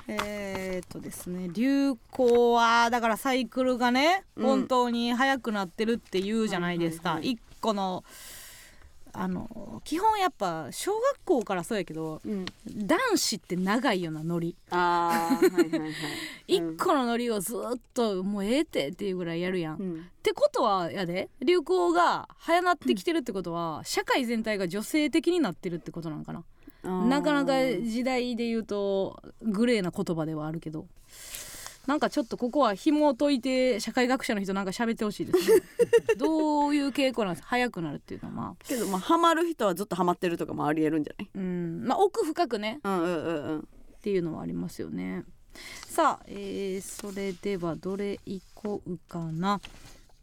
[0.07, 4.45] えーっとですね流行はだからサイクルがね、うん。
[4.45, 7.35] 本当に速くなってるって言うじゃないですか、はいはいはい。
[7.35, 8.03] 一個の
[9.13, 12.45] あの基本やっぱ小学校からそうやけどうん。
[12.67, 14.55] 男子って長いよなノリ。
[14.69, 15.91] あーはいはいはい。
[16.47, 20.05] 一個のノリをずっともうええってっていうぐらいやるやん、っうん。
[20.23, 26.43] てことはやで流行が早なってきてるってことは、社会全体が女性的になってるってことなんかな。
[26.83, 30.87] なかなか時代で言うとグレーな言葉ではあるけど
[31.89, 35.61] なんかちょっとここは紐を解いて社会学者の人なんか喋ってほしいですね。
[36.17, 38.33] どういう傾向なんです早くなるっていうのは。
[38.35, 41.29] まあけどまあハマる人はずっとハマってるとかもありえるんじゃない？
[41.33, 41.83] うん。
[41.85, 42.79] まあ奥深くね。
[42.83, 43.59] うんうんうんうん。
[43.59, 43.63] っ
[44.01, 45.23] ていうのはありますよね。
[45.87, 49.59] さあ、えーそれではどれいこうかな、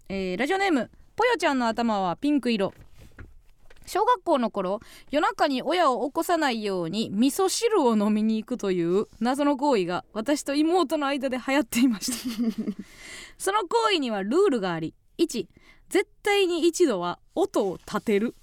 [0.08, 2.72] えーラジオネームぽよちゃんの頭はピンク色
[3.86, 4.80] 小学校の頃
[5.10, 12.72] 夜中に親を起こさないように味噌汁を飲みに行くという謎の行為が私と妹の間で流行っていました。
[13.38, 15.46] その行為にはルールがあり1
[15.88, 18.34] 絶対に一度は音を立てる。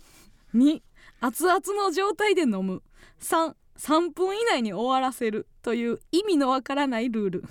[0.55, 0.81] 2
[1.19, 2.81] 熱々の状態で飲む。
[3.19, 5.47] 3 3分以内に終わらせる。
[5.61, 7.43] という意味のわからないルール。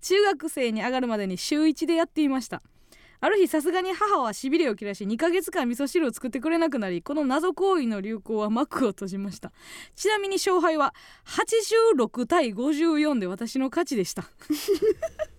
[0.00, 2.62] 中学生に上がるまでに週1でやっていました
[3.22, 9.52] ある日さすがに母はしびれを切らし2ヶ月間味噌汁を作ってくれなくなりこの謎行為の流行は幕を閉じました。
[9.94, 10.94] ちなみに勝敗は
[11.26, 14.24] 86対54で私の勝ちでした。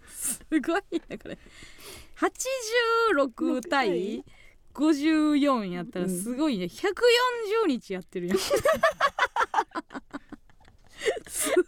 [0.09, 1.39] すごいねこれ。
[2.17, 4.23] 86対
[4.73, 6.65] 54やったらすごいね。
[6.65, 8.37] 140日やってるやん。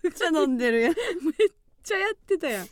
[0.03, 0.93] めっちゃ飲んでるやん。
[0.93, 0.97] めっ
[1.84, 2.68] ちゃやってたやん。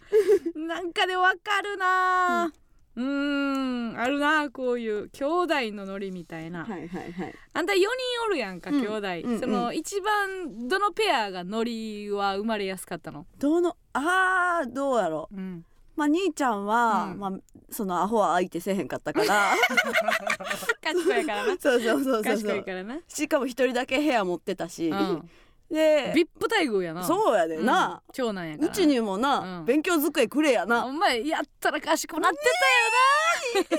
[0.68, 2.54] なんかでわかるな
[2.96, 7.34] うーんあるなこういう兄弟のノリみたいな、はいはいはい。
[7.54, 7.86] あんた4人
[8.26, 13.26] おるやんか、うん兄弟、うんその一番どのペアがノリは生まれやすかったの？
[13.38, 15.36] どのあーどうやろう。
[15.36, 15.66] うん。
[15.96, 17.20] まあ兄ちゃんは、うん。
[17.20, 17.32] まあ
[17.70, 19.54] そのアホは相手せえへんかったから。
[20.82, 21.56] 賢いからな。
[21.60, 25.30] そうそうそうそう賢そいうからな、しかも一人だけ部屋持ってたし、うん、
[25.72, 27.04] でビップ待遇やな。
[27.04, 28.14] そうやでな、うん。
[28.14, 28.68] 長男やから。
[28.68, 29.66] うちにもな、うん。
[29.66, 32.38] 勉強机くれやな、お前やったら賢くなって
[33.54, 33.78] たよな。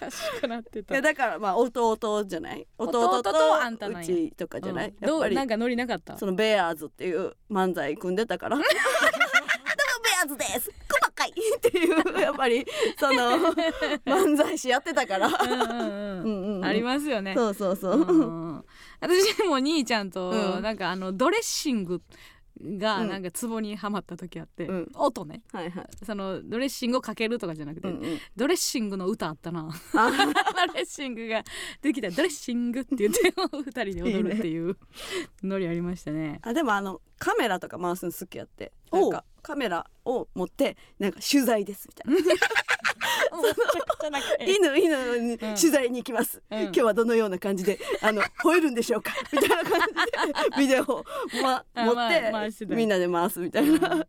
[0.10, 0.94] 賢くなってた。
[0.94, 2.66] いやだからまあ弟じゃない？
[2.78, 4.92] 弟弟とあんたうちとかじゃない、うん。
[4.92, 5.06] やっぱり。
[5.06, 6.18] どうなんかノリなかった？
[6.18, 8.64] そのベアーズっていう漫才組んでたから ベ
[10.22, 10.70] アーズです。
[10.90, 12.66] 細かいっていうやっぱり
[12.98, 13.38] その
[14.04, 15.28] 漫才師やってたから。
[15.28, 15.68] うんうんうん。
[15.68, 17.34] うんうんありますよね。
[17.34, 18.64] そうそうそう、うん
[19.08, 20.62] 私も兄ちゃんとうん。
[20.62, 22.78] なんかあのドレッシングがうん。
[22.78, 24.88] がなんかツボにはまった時あって、うん。
[24.94, 25.42] 音ね。
[25.52, 29.68] はいはい、そのドレッシングをかけるとかじゃなくて、うんうん、ドレッシングの歌あったな。
[29.94, 30.10] あ
[30.68, 31.42] ドレッシングが
[31.82, 32.10] できた。
[32.10, 33.34] ドレッシングって言って
[33.64, 34.76] 二人で踊るっていう
[35.42, 36.38] ノリありましたね。
[36.42, 38.72] あでもあのカメラとか回すの好きやって。
[38.92, 39.10] おう。
[39.10, 42.34] んなかカメラを持ってなんか取材ですみたいな。
[44.40, 46.62] 犬犬に取材に行きます、うん。
[46.62, 49.12] 今日はどのような感じであの 吠えるんでしょうか？
[49.32, 49.86] みたいな感じ
[50.32, 51.04] でビデオを、
[51.42, 54.06] ま、あ持って、みんなで回すみたいうんな、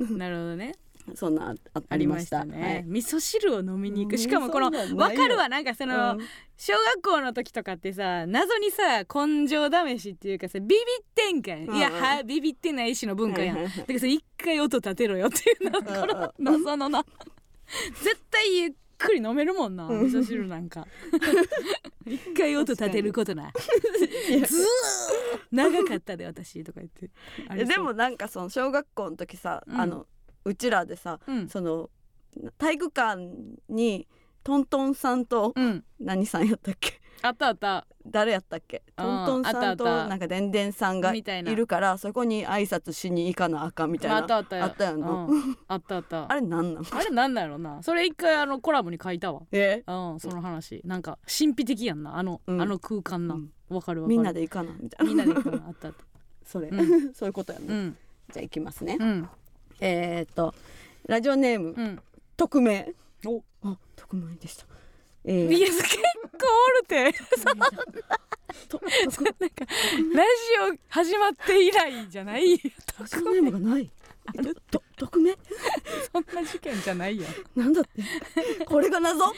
[0.00, 0.18] うん。
[0.18, 0.74] なるほどね。
[1.16, 2.40] そんなああありました。
[2.40, 4.96] たね、味噌汁を飲みに行うんくしかもこのそんなんないよ。
[4.96, 5.48] わかるわ。
[5.48, 6.20] なんかその、うん。
[6.56, 13.78] 小学校の時とかってさ謎にさ根性試しっていうかさビビってんかん、うんいやはビビってないしの文化やん、はいはいはい。
[13.80, 17.04] だからさ一回音立てろよっていうのうんこの謎のな。
[18.02, 20.00] 絶対ゆっくり飲めるもんなうん。
[20.04, 20.86] 味噌汁なんか。
[22.06, 23.52] 一回音立てることない。
[24.46, 24.66] ずー
[25.50, 27.64] 長かったで私とか言って。
[27.64, 29.80] でもなんかその小学校の時さ、うん。
[29.80, 30.06] あの
[30.44, 31.48] うちらでさうん。
[31.48, 31.90] その
[32.58, 33.20] 体育館
[33.68, 34.06] に
[34.42, 35.84] トントンさんとうん。
[36.00, 37.00] 何さんやったっけ？
[37.22, 37.86] あったあった。
[38.06, 38.82] 誰やったっけ？
[38.96, 44.64] うんトントンさんとなんかでんでんさんがいるからそこに挨拶しに行かなあかんみたいなあったあったよ。
[44.64, 45.58] あったよなうん。
[45.68, 46.24] あったあった。
[46.32, 46.84] あれなんなん？
[46.90, 47.82] あれなんだろうな。
[47.82, 49.42] それ一回あのコラムに書いたわ。
[49.52, 49.82] え？
[49.86, 50.80] うんその話。
[50.84, 52.16] なんか神秘的やんな。
[52.16, 52.62] あの、うん。
[52.62, 53.34] あの空間な。
[53.34, 53.50] うん。
[53.68, 54.16] わ、かるわかる。
[54.16, 55.12] みんなで行かなみたいな。
[55.12, 55.66] みんなで行くの。
[55.66, 56.04] あったあった。
[56.46, 57.96] それ、うそういうことやね、うん。
[58.32, 59.28] じゃあ行きますね、うん
[59.80, 60.54] えー、っと
[61.06, 62.02] ラジオネーム、うん。
[62.36, 62.92] 匿名。
[63.26, 63.42] お。
[63.62, 64.66] あ匿名でした。
[65.24, 65.52] えー。
[65.54, 67.14] いや結構おるて。
[67.44, 67.52] な。
[67.54, 69.64] んか
[70.14, 70.24] ラ
[70.68, 72.56] ジオ始まって以来じゃない。
[72.98, 73.90] ラジオネームがない。
[74.26, 75.36] あると匿名？
[76.12, 77.24] そんな事件じゃないよ。
[77.56, 78.64] なんだって？
[78.64, 79.24] これが謎？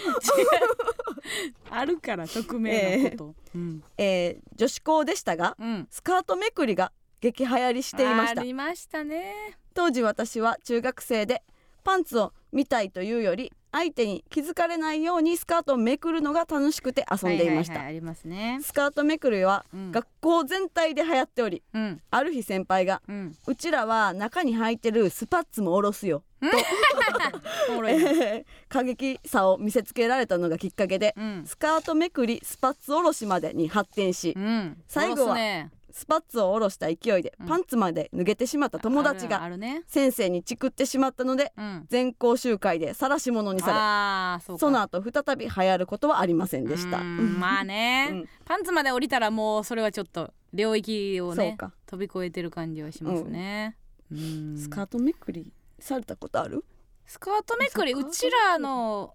[1.70, 3.82] あるから匿名のこと、うん。
[3.96, 5.88] えー女子校でしたがうん。
[5.90, 8.40] スカートめくりが激流行りしていました。
[8.40, 9.56] ありましたね。
[9.74, 11.44] 当時私は中学生で
[11.84, 18.58] パンツを見たいというより相手に気づかれないようにスカートをめくるのが楽しくて遊んでいました、はははありますね。
[18.62, 19.92] スカートめくりはうん。
[19.92, 22.00] 学校全体で流行っておりうん。
[22.10, 26.24] ある日先輩がうん「うちらは中に履いてるスパッツも下ろすよ」
[27.70, 31.44] おもろいなえー過激さを見せつけられたのがきっかけでうん。
[31.46, 34.82] スカートめくりスパッツ下ろしまでに発展しうん。
[34.86, 37.46] 最後はねスパッツを下ろした勢いでうん。
[37.46, 39.40] パンツまで脱げてしまった友達が
[39.86, 41.86] 先生にチクってしまったのでうん。
[41.88, 46.98] 全校集会で晒し者にされその後再び流行ることはありませんでした。
[46.98, 48.28] まあね、うん。
[48.44, 53.76] パンツまで降りたらもうそれはちょっと領域をね飛び越えてる感じはしますね、
[54.10, 54.56] うん。
[54.58, 56.64] スカートめくりされたことある？
[57.06, 59.14] スカートめくりうちらの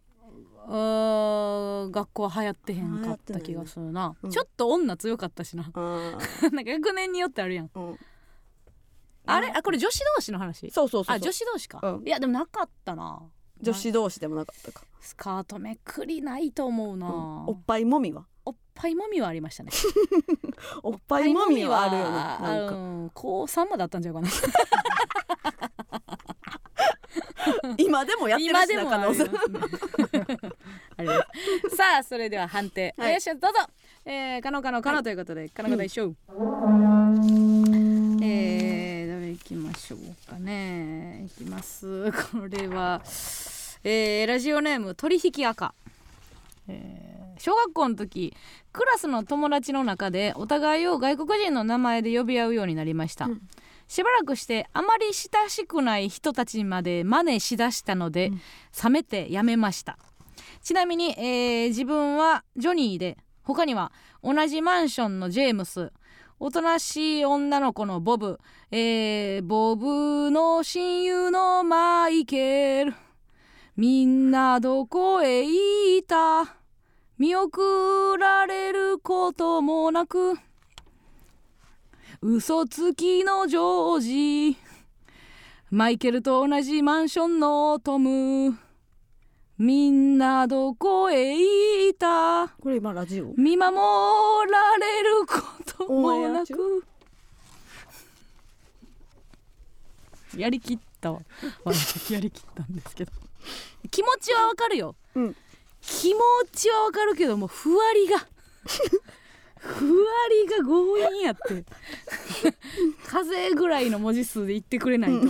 [0.70, 4.30] 学校は流行ってへんかった気がするな、うん。
[4.30, 5.70] ちょっと女強かったしな。
[5.74, 6.18] あ
[6.52, 7.68] なんか学年によってあるやん。
[7.68, 7.98] ー、うん、
[9.26, 9.50] あれ？
[9.56, 10.70] あこれ女子同士の話？
[10.72, 11.16] そうそうそうそう。
[11.16, 12.08] あ女子同士か、うん。
[12.08, 13.22] いやでもなかったな。
[13.62, 14.84] 女子同士でもなかったか。
[15.00, 17.48] スカートめくりないと思うな、うん。
[17.48, 18.26] おっぱいもみは？
[18.44, 19.72] おっぱいもみはありましたね。
[20.84, 22.10] おっぱいもみはあるよね。
[22.10, 22.76] あなんか。
[22.76, 24.28] うん高3まであったんちゃうかな
[27.78, 29.26] 今でもやってるしな可能性。
[31.76, 33.49] さあそれでは判定、はいよしどうぞ、
[34.05, 36.13] えー、可能可能可能ということで、可能が一緒、
[38.22, 39.99] えー、どれいきましょう
[40.30, 41.26] かね。
[41.26, 42.11] いきます。
[42.11, 43.01] これは、
[43.84, 45.74] えー、ラジオネーム取引赤、
[46.68, 48.36] えー小学校の時
[48.74, 53.41] クラスの友達の中でお互いを外国人の名前で呼び合うようになりました、うん
[53.88, 58.42] しばらくしてあまり親しくない人たちまで真似しだしたので、うん。
[58.84, 59.98] 冷めてやめました。
[60.62, 63.92] ちなみに、えー自分はジョニーで他には
[64.24, 65.92] 同じマンションのジェームス。
[66.40, 72.94] おとなしい女の子のボブ、えーボブの親友のマイケル。
[73.76, 76.56] みんなどこへ行った？
[77.18, 80.38] 見送られることもなく
[82.22, 84.57] 嘘つきのジョージ。
[85.70, 88.57] マイケルと同じマンションのトム。
[89.59, 92.47] みんなどこへ行った？
[92.59, 93.34] これ今ラジオ？
[93.38, 93.76] 見守
[94.51, 96.84] られることもなく。
[100.36, 101.20] やりきったわ。
[101.63, 103.11] 私やりきったんですけど。
[103.91, 104.95] 気持ちはわかるよ。
[105.13, 105.36] うん。
[105.82, 106.20] 気持
[106.51, 108.18] ちはわかるけどもふわりが
[109.68, 111.65] ふわりが強引やって。
[113.05, 115.28] 風ぐらいの文字数で言ってくれないと。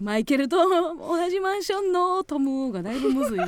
[0.00, 0.56] マイケルと
[0.96, 3.38] 同じマンションのトムがだいぶむずい。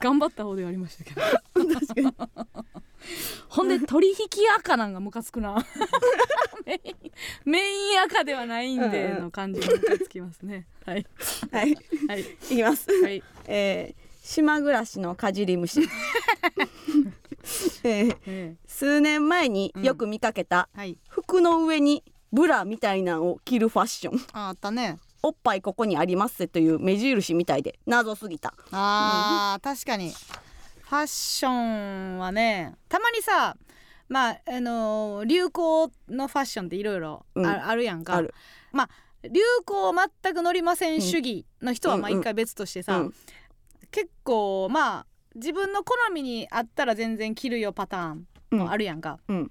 [0.00, 1.20] 頑張った方ではありましたけど。
[1.74, 2.14] 確かに。
[3.48, 4.16] ほんで取引
[4.58, 5.64] 赤なんがムカつくな。
[7.44, 10.66] メイン赤ではないんでうんうんの感じがムカつきますね。
[10.86, 11.06] はい。
[11.52, 11.76] はい。
[12.08, 12.20] はい。
[12.20, 12.24] い
[12.56, 12.90] きます。
[13.02, 13.22] はい。
[13.46, 15.80] えー、島暮らしのかじり虫。
[17.82, 20.98] えー、え数年前によく見かけたえはい。
[21.08, 24.20] 服の上にブラみたいなのを着るファッション。
[24.32, 24.98] ああったね。
[25.22, 28.54] おっぱいここにありますせという目印みたいで謎すぎた。
[28.70, 30.10] あー、確かに。
[30.10, 33.56] ファッションはねたまにさ
[34.08, 37.46] まああのー流行のファッションっていろいろうん。
[37.46, 38.34] あるやんか、ある。
[38.72, 38.90] まあ
[39.22, 43.14] 流行全く乗りません主義の人は一回別としてさ、うん
[43.90, 48.26] 結構まあ自分の好みにあったら全然着るよパターン
[48.58, 49.50] もあるやんか、うん。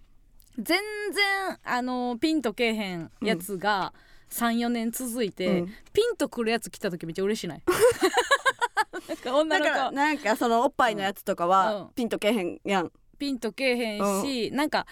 [0.57, 0.77] 全
[1.13, 3.93] 然あのピンとけえへんやつが
[4.29, 5.67] 34年続いて、うん。
[5.93, 7.63] ピンとくるやつ来た時めっちゃ嬉しない？
[9.07, 9.91] なんか女の子。
[9.95, 11.49] なんかそのおっぱいのやつとかうん。
[11.51, 12.91] はピンとけえへんやん。
[13.17, 14.85] ピンとけえへんし、なんか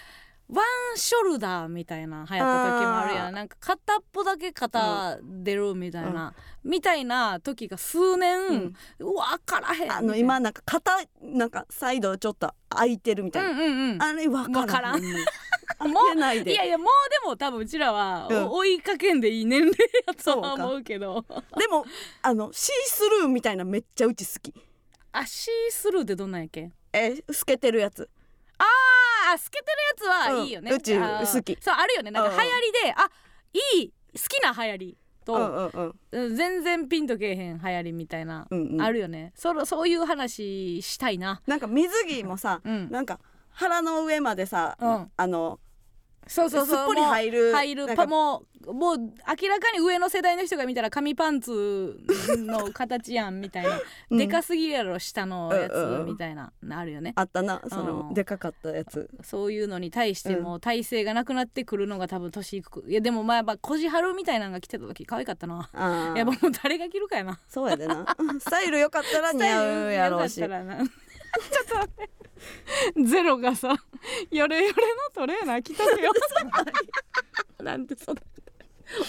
[0.50, 3.34] ワンショルダーみたいな流行った時もあるやん。
[3.34, 6.34] なんか片っぽだけ肩出るみたいな、
[6.64, 8.74] みたいな時が数年、うん。
[9.00, 13.50] うわ分からへんあの今なんか肩なんかサイドちょっと開いてるみたいな。
[13.52, 14.02] うんうんうん。
[14.02, 15.02] あれわからん。
[15.02, 19.76] もういやいやもうでも多分うちらは、追いかけんでいい年齢
[20.08, 21.26] やとは思うけど。
[21.58, 21.86] でも
[22.22, 24.54] あのシースルーみたいなめっちゃうち好き。
[25.12, 26.72] あシースルーってどんなんやっけ？
[26.94, 28.10] えー透けてるやつ。
[28.58, 31.58] あー透けてるやつはいいよね、うんうちあー好き。
[31.62, 32.12] そうあるよね。
[32.12, 33.10] なんかうん流行りで、あ
[33.54, 35.96] いい好きな流行りと、うんうんうん。
[36.12, 38.82] うん全然ピンとけえへん流行りみたいな、うんうん。
[38.82, 39.34] あるよね。
[39.36, 41.42] そろそういう話したいな。
[41.48, 42.90] なんか水着もさ、うん。
[42.90, 43.20] なんか
[43.50, 45.12] 腹の上までさ、うん。
[45.16, 45.60] あの
[46.28, 46.78] そうそうそう。
[46.78, 47.44] すっぽり入る。
[47.46, 51.98] もう入るパもうもう明らかに上の世代の人が見たら紙パンツ
[52.38, 54.18] の形やんみたいな、うん。
[54.18, 57.14] でかすぎるやろ下のやつみたいなあるよね。
[57.16, 57.86] あったなそうん。
[57.86, 59.10] のでかかったやつ。
[59.24, 65.70] そういうのに対しても体勢がなくなってくるのが多分年いくいやでもまあやっぱこじはるみたいなのが来てた時可愛かったな。
[65.74, 67.40] あやっぱあもう誰が着るかやな。
[67.48, 68.06] そうやでな。
[68.40, 70.34] スタイル良かったら似合うやろうし。
[70.34, 70.88] スタイル良かったらな。
[71.38, 72.17] ちょっと待って
[73.06, 73.76] ゼロがさ
[74.32, 74.76] ヨレヨレの
[75.14, 76.12] トレーナー着とけよ。
[77.64, 78.22] なんでそんな。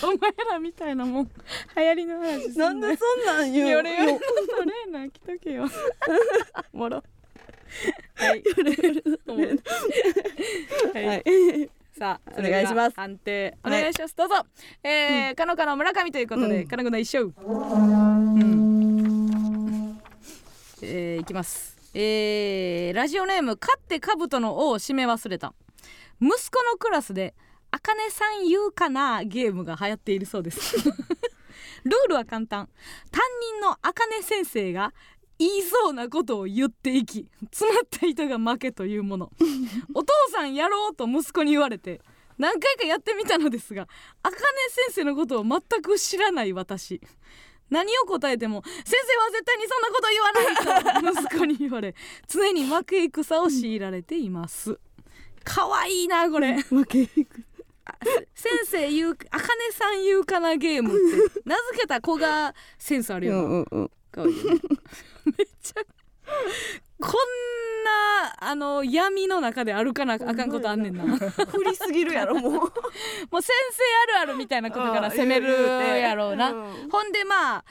[0.03, 1.31] お前らみたいなもん
[1.77, 4.25] 流行りの話すなんでそんなん言うヨレヨレ のト
[4.65, 5.69] レーナー着とけよ。
[6.73, 7.05] もろ。
[8.17, 8.43] はい。
[9.29, 9.51] おもろ
[10.95, 11.07] はい。
[11.07, 11.71] はい。
[11.97, 12.97] さあお願いします。
[12.97, 14.35] 判定おはい願いします、どうぞ。
[14.83, 16.69] えー、かのかの村上ということで、うん。
[16.69, 18.59] かのこの一勝うん。
[20.83, 25.55] えー、いきますえー、ラジオネーム勝って兜の王を締め忘れた。
[26.21, 27.35] 息子のクラスで
[27.71, 30.77] 「あかねさん言うかな」ゲームが流行っているそうです。
[31.85, 32.69] ルールは簡単。
[33.11, 33.23] 担
[33.53, 34.93] 任のあかね先生が
[35.39, 39.33] 言いそうなことを言っていき詰まった人が負けというもの。
[39.95, 42.01] お父さんやろうと息子に言われて
[42.37, 43.89] 何回かやってみたのですが
[44.23, 47.01] あかね先生のことを全く知らない私
[47.71, 51.95] 何を答えても「先生は絶対にそんなこと言わない!」と息子に言われ
[52.29, 54.79] 常に負け戦を強いられています。
[55.45, 56.61] かわいいなこれ。
[56.63, 57.45] 負けいく
[58.35, 60.93] 先生言うあかねさん言うかなゲームっ
[61.31, 61.41] て。
[61.47, 63.91] 名付けた子がセンスあるうよな、んうんうん。
[64.13, 64.43] かわいいね。
[65.25, 65.81] めっちゃ
[67.01, 67.13] こん
[67.85, 71.05] なあの闇の中で歩かなあかんことあんねんな。
[71.05, 72.53] もう先振りすぎるやろもう。
[73.31, 73.53] 生
[74.13, 76.91] あるあるみたいなことから攻めるやろうな、うん。
[76.91, 77.65] ほんでまあ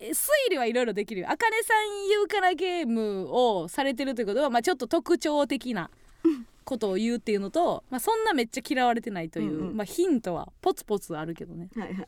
[0.00, 1.30] え推理はいろいろできるよ。
[1.30, 5.90] あかねさん言うからゲームをされてるということは、まあ、ちょっと特徴的な
[6.64, 9.76] ことを言うっていうのと、まあ、そんなめっちゃ嫌われてないという、うんうん。
[9.76, 11.68] まあ、ヒントはポツポツあるけどね。
[11.76, 12.06] はいはい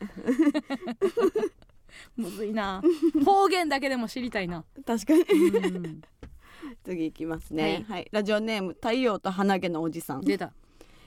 [2.17, 2.83] むずいな。
[3.25, 5.23] 方言だけでも知りたいな、確かに。
[5.23, 6.03] うん、
[6.85, 7.85] 次いきますね。
[7.89, 8.09] はい。
[8.13, 10.21] ラジオネーム太陽と花毛のおじさん。
[10.23, 10.53] 出た、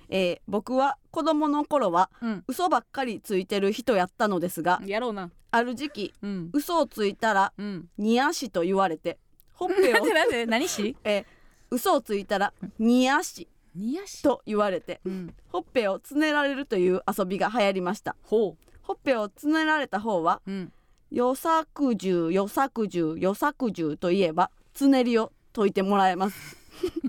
[0.09, 5.31] えー僕は子供の頃はうん、嘘ばっかりついてる人やったのですがやろうな。
[5.51, 6.49] ある時期うん。
[6.53, 7.89] 嘘をついたらうん。
[7.97, 9.17] ニヤシと言われて
[9.53, 10.05] ほっぺを
[10.47, 10.95] 何し？
[11.03, 11.25] えー
[11.71, 14.23] 嘘をついたらニヤシニヤシ？
[14.23, 15.33] と言われてうん。
[15.49, 18.15] ほっぺをつねられるという遊びが流行りました。
[18.23, 20.73] ほほっぺをつねられた方はううん
[21.11, 26.57] よさくじゅうよさくじゅうよさくじゅうといえばつねりを解いてもらえます。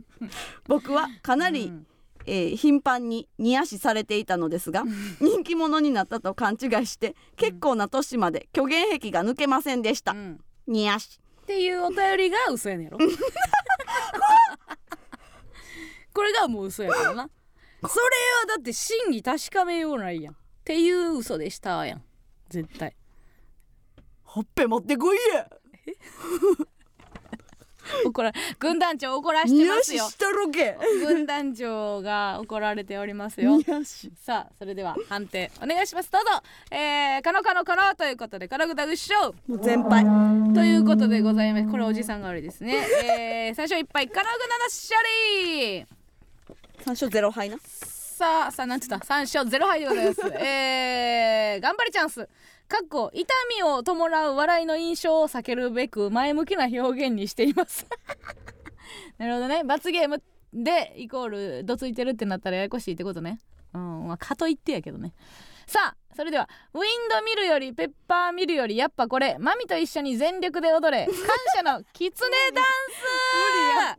[0.66, 1.86] 僕はかなり、うん。
[2.26, 4.84] えー頻繁にニヤシされていたのですが
[5.20, 10.38] 人気者になったと勘違いして結構な年まで虚言癖が抜けませんでした、うん。
[10.66, 12.98] ニヤシっていうお便りが嘘やねやろ。
[16.12, 17.30] これがもう嘘やからな。
[17.88, 18.06] それ
[18.52, 20.34] はだって真偽確かめようないやん。
[20.34, 22.04] っていう嘘でしたやん。
[22.48, 22.94] 絶対
[24.32, 25.48] ほっぺ持ってこいや。
[28.04, 30.08] 怒ら軍団長怒らしニてますよ。
[30.08, 33.58] したろけ軍団長が怒られておりますよ。
[34.24, 36.10] さあそれでは判定お願いします。
[36.12, 36.28] どうぞ。
[36.70, 39.34] えー、カノカノカノということでカラグダグッショー。
[39.48, 40.04] もう全敗。
[40.54, 41.68] ということでございます。
[41.68, 42.76] これおじさんが悪いですね。
[43.02, 44.08] えー、最初いっぱい。
[44.08, 44.96] カラグダのシャ
[45.48, 45.86] リー
[46.84, 47.58] 三勝ゼロ敗な。
[47.58, 49.04] さあさあなんて言った？
[49.06, 50.20] 三勝ゼロ敗でございます。
[50.38, 52.28] えー、頑張りチャンス
[52.70, 57.84] かっこ痛みを伴う笑いの印象を避けるべく前向きな表現にしています。
[59.18, 59.64] なるほどね。
[59.64, 63.40] 罰ゲームでイコールどついてるってなったらややこしいってことね。
[63.74, 64.06] うん。
[64.06, 65.14] まあかといってやけどね。
[65.66, 71.06] さあそれではウィンドミルよりペッパーミルよりやっぱこれマミと一緒に全力で踊れ。
[71.06, 71.14] 感
[71.56, 72.64] 謝のキツネダン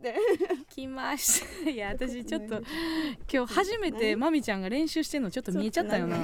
[0.00, 0.64] 無理やって。
[0.74, 1.68] 来ました。
[1.68, 2.62] いや私ちょっと
[3.30, 6.16] 今日初めてマミちゃんが練習してんのちょっと見えちゃったよな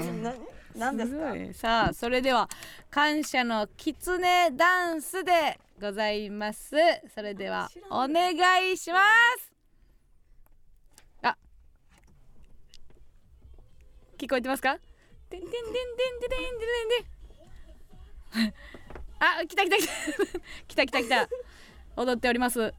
[0.79, 1.35] 何ですか？
[1.55, 2.49] さあそれでは
[2.91, 6.74] 感謝のキツネダンスでございます。
[7.14, 8.35] それではお願
[8.72, 8.99] いしま
[9.39, 9.53] す。
[11.22, 11.37] あ。
[14.16, 14.79] 聞こえてますか？
[15.29, 15.79] てんてんてんてんてん
[16.20, 16.37] てんて
[18.41, 18.55] んてん。
[19.20, 19.91] あ来た来た来た。
[20.68, 21.29] 来た来た来た。
[21.97, 22.72] 踊っております。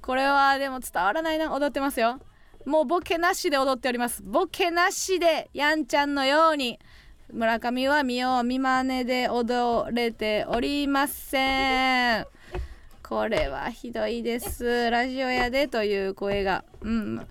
[0.00, 1.52] これはでも伝わらないな。
[1.52, 2.20] 踊ってますよ。
[2.64, 4.22] もうボケなしで踊っております。
[4.22, 6.78] ボケなしでやんちゃんのように。
[7.32, 12.26] 村上は見よう見まねで踊れておりません。
[13.02, 14.64] これはひどいです。
[14.90, 16.64] ラジオやでという声が。
[16.80, 17.26] うん。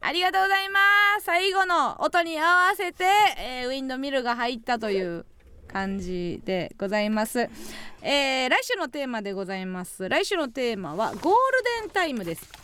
[0.00, 0.80] ありがとうございま
[1.20, 1.24] す。
[1.24, 3.04] 最後の音に合わせて、
[3.38, 5.24] えーウィンドミルが入ったという
[5.68, 7.48] 感じでございます、
[8.02, 10.08] えー来週のテーマでございます。
[10.08, 11.30] 来週のテーマはゴール
[11.82, 12.61] デンタイムです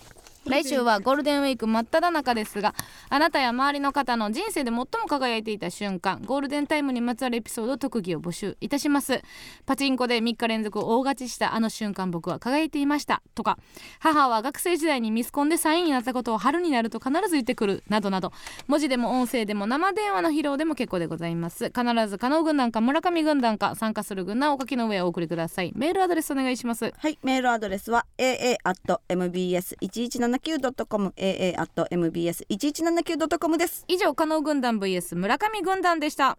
[0.48, 2.74] 来週はゴールデンウィーク真っ只中ですが
[3.08, 9.22] あなたや周りの方の人生で最も輝いていた瞬間ゴールデンタイムにまつわるエピソード特技を募集いたします。
[9.66, 13.22] パチンコで3日連続大勝ちしたあの瞬間僕は輝いていました。
[13.34, 13.58] とか
[13.98, 17.82] 母は学生時代にミスコンで3位になったことを春になると必ず言ってくる。
[17.88, 18.32] などなど
[18.66, 21.66] 文字でも音声でも生電話の披露でも結構でございます。
[21.66, 25.72] 必ず加納軍団か村上軍団か参加する軍団をお書きの上お送りください。
[25.76, 26.92] メールアドレスお願いします。
[26.96, 33.84] はい、メールアドレスは aa@mbs11 aa.mbs1179.com aa.mbs1179.com です。
[33.88, 36.38] 以上加納軍団 vs 村上軍団でした。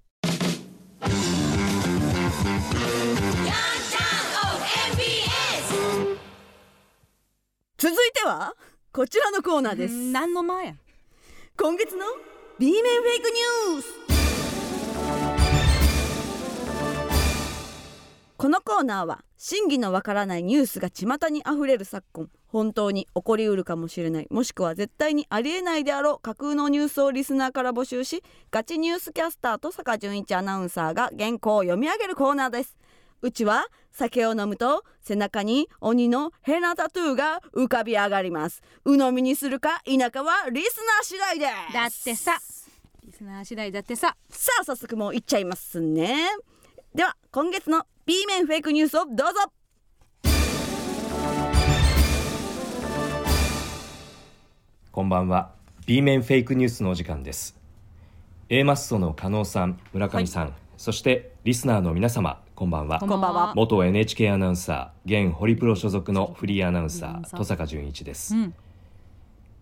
[7.77, 8.53] 続いては
[8.91, 9.93] こちらのコーナーです。
[9.93, 10.73] 何の前や。
[11.57, 12.05] 今月の
[12.57, 13.87] B 面フェイクニュース。
[18.35, 24.27] このコーナーは真偽のわからないニュースが巷にあふれる昨今本当に起こりうるかもしれない。
[24.29, 32.75] もしくは絶対にありえないであろう架空のニュースをリスナーから募集しガチニュースキャスターと坂淳一アナウンサーが原稿を読み上げるコーナーです。
[33.21, 38.61] うちは酒を飲むと背中に鬼のヘナタトゥーが浮かび上がります。
[38.85, 41.73] 鵜呑みにするか否かはリスナー次第です。
[41.73, 42.39] だってさ
[43.03, 44.15] リスナー次第だってさ。
[44.29, 46.27] さあ早速もういっちゃいますね。
[46.95, 49.51] では今月の B 面フェイクニュースをどうぞ
[54.99, 55.51] こんばんは。
[55.85, 57.57] B 面フェイクニュースのお時間です。
[58.49, 62.99] A マッソの加納さん村上さん、そしてリスナーの皆様こんばんは。
[62.99, 63.53] こんばんは。
[63.55, 68.53] 元 NHK アナウンサー現ホリプロ所属のフリーアナウンサー登坂淳一です、うん。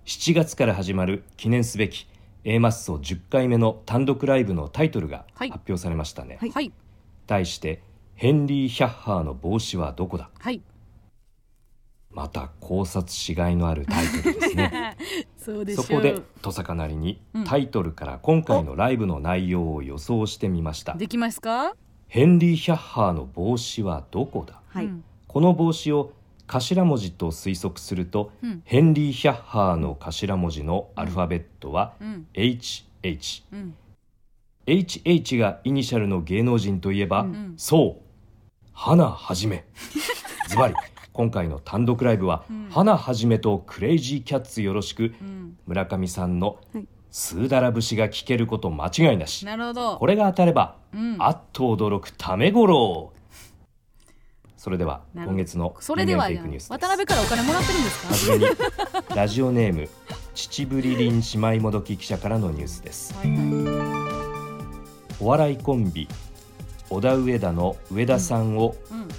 [0.08, 2.08] 7月から始まる記念すべき
[2.44, 5.52] A マッソ10回目の単独ライブのタイトルがはい。
[5.52, 6.50] 発表されましたね、はい。
[6.50, 6.74] はい。
[7.28, 7.84] 題して
[8.16, 10.32] ヘンリー・ヒャッハーの帽子はどこだ？
[10.40, 10.64] はい
[12.18, 14.98] また考察しがいのあるタイトルですね。
[15.38, 21.76] そうでしょそうこで登坂なりにタイトルから今回のライブの内容を予想してみました、できますか？
[22.08, 24.60] ヘンリー・ヒャッハーの帽子はどこだ？
[24.70, 26.14] はい、うんこの帽子を
[26.48, 28.62] 頭文字と推測すると、うん。
[28.66, 32.26] ヘンリー・ヒャッハーの頭文字のアルファベットはうん。
[32.34, 33.76] HH、うん。
[34.66, 37.54] HH がイニシャルの芸能人といえば、ん。
[37.58, 38.04] そう。
[38.74, 39.66] 花はじめ。
[40.48, 40.74] ズバリ
[41.18, 45.58] 今回の単独ライブは、花はじめとクレイジーキャッツよろしく、うん。
[45.66, 46.88] 村上さんのはい。
[47.10, 49.46] スーダラ節が聞けること間違いなし。
[49.46, 49.98] なるほど。
[49.98, 51.16] これが当たれば、うん。
[51.20, 53.14] あっと驚くためごろ
[54.56, 56.72] それでは今月のそれではフェイクニュースです。
[56.72, 59.16] 渡辺からお金もらってるんですか？
[59.16, 59.90] ラジオネーム
[60.36, 63.14] 秩父りりん姉妹もどき記者からのニュースです。
[63.16, 64.08] はいは
[65.20, 66.08] お笑いコンビ
[66.90, 68.76] 小田上田の上田さんを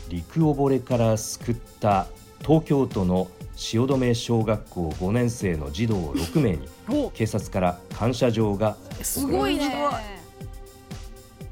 [0.09, 2.07] 陸溺れから救った
[2.41, 7.11] 東京都の汐留小学校5年生の児童6名にお。
[7.11, 9.75] 警察から感謝状がすごいね。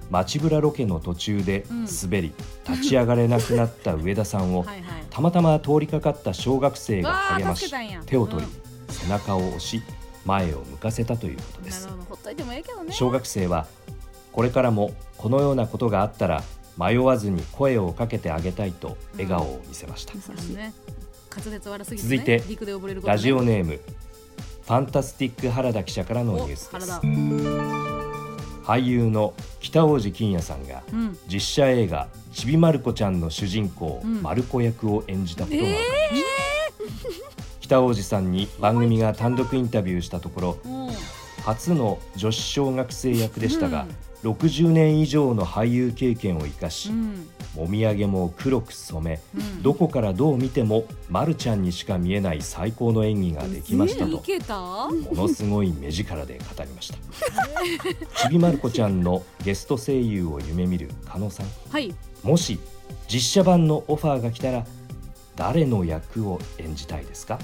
[0.09, 1.87] 街ブラロケの途中でうん。
[1.87, 2.33] 滑り、
[2.69, 4.64] 立ち上がれなくなった上田さんを
[5.11, 7.73] たまたま通りかかった小学生が励まし
[8.07, 8.49] 手を取り、
[8.89, 9.83] う背中を押し
[10.25, 11.89] 前を向かせたということです。
[12.91, 13.67] 小学生は
[14.37, 16.45] これからもこのようなことがあったら
[16.76, 20.20] 迷わずに声をかけてあげたいと笑顔を見せました、ね。
[21.97, 22.45] 続いてね、
[23.03, 26.93] ラジオネームファンタスティック原田記者からのニュースおです。
[28.62, 31.18] 俳優の北大路欣也さんがうん。
[31.26, 34.22] 実写映画「ちびまる子ちゃん」の主人公、うん。
[34.22, 36.22] まる子役を演じたことが分かりまし
[37.37, 40.91] た、北大路さんに番組が単独インタビューしたところうん。
[41.43, 43.87] 初の女子小学生役でしたが、
[44.23, 47.29] 60年以上の俳優経験を生かし、うん。
[47.55, 49.62] もみあげも黒く染め、うん。
[49.62, 56.99] どこからどう見てもまるちゃんにしか見えない最高の演技ができましたとものすごい目力で語りました。
[58.29, 61.47] ちびまる子ちゃんのゲスト声優を夢見る加納さん。
[61.71, 61.95] はい。
[62.23, 62.59] もし
[63.09, 64.67] 実写版のオファーが来たら
[65.37, 67.39] 誰の役を演じたいですか？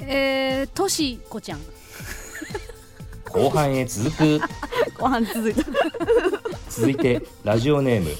[0.00, 1.60] えー、としこちゃん
[3.30, 4.40] 後半へ続く。
[4.98, 5.62] 後半続いた。
[6.70, 8.10] 続いてラジオネーム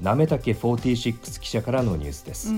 [0.00, 2.52] なめたけ46記者からのニュースです、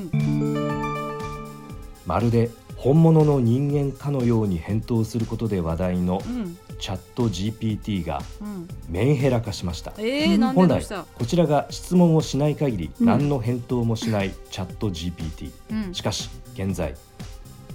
[2.06, 6.58] まるで本物の人間かのように返答することで話題のうん。
[6.80, 8.68] チャット GPT がうん。
[8.88, 9.92] メンヘラ化しました。
[9.96, 10.84] えー、本来
[11.14, 13.06] こちらが質問をしない限りうん。
[13.06, 15.94] 何の返答もしないチャット GPT、うん。
[15.94, 16.94] しかし現在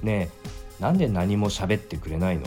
[0.04, 0.30] ね
[0.80, 2.46] えなんで何も喋ってくれないの？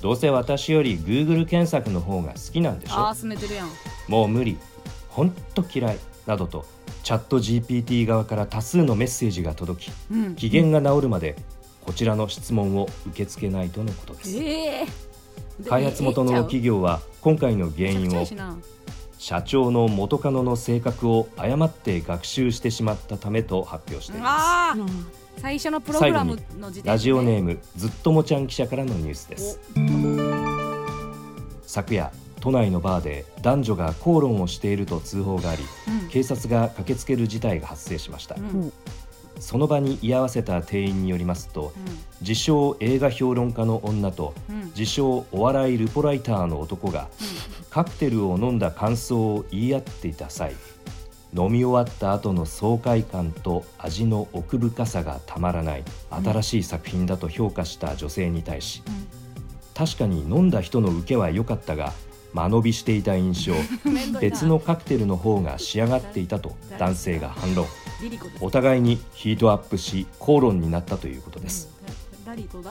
[0.00, 2.94] どうせ私より Google 検索の方が好きなんでしょ？
[2.94, 3.68] ああすねてるやん。
[4.08, 4.56] もう無理。
[5.08, 5.98] ほんと嫌い。
[6.26, 6.64] などと
[7.02, 10.34] チャット GPT 側から多数のメッセージが届きうん。
[10.36, 11.36] 機嫌が治るまで
[11.84, 14.36] こちらの質問を受け付けないとのことです。
[14.38, 14.86] ええ
[15.68, 18.24] 開発元の企業は今回の原因を
[19.18, 29.60] 社長の元カノの性格を誤って学習してしまったためと発表していまあー最初のプログラムの時点で、すラジオネームずっともちゃん記者からのニュースです。
[31.66, 35.62] 昨夜都内のバーで男女が口論をしていると通報があり
[36.02, 36.08] うん。
[36.08, 38.34] 警察が駆けつける事態が発生しました。
[38.36, 38.42] うん。
[38.42, 38.72] うん
[39.38, 41.72] その場に居合わせた店員によりますと
[42.20, 44.64] 自称映画評論家の女とうん。
[44.76, 47.08] 自称お笑いルポライターの男が
[47.70, 50.54] カクテルを飲んだ感想を言い合っていた際
[51.36, 58.82] 飲み終わった後の爽快感と味の奥深さがたまらない新しい作品だと評価した女性に対し
[59.74, 61.92] 確かに飲んだ人の受けは良かったが
[62.32, 63.52] 間延びしていた印象
[64.20, 67.66] 別のカクテルの方が仕上がっていたと男性が反論。
[68.40, 71.68] お互いにヒートアップし口論になったということです。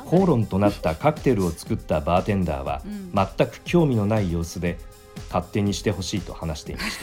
[0.06, 3.12] 口論となったカクテルを作ったバーテンダーはうん。
[3.14, 4.78] 全く興味のない様子で
[5.32, 6.98] 勝手にしてほしいと話していまし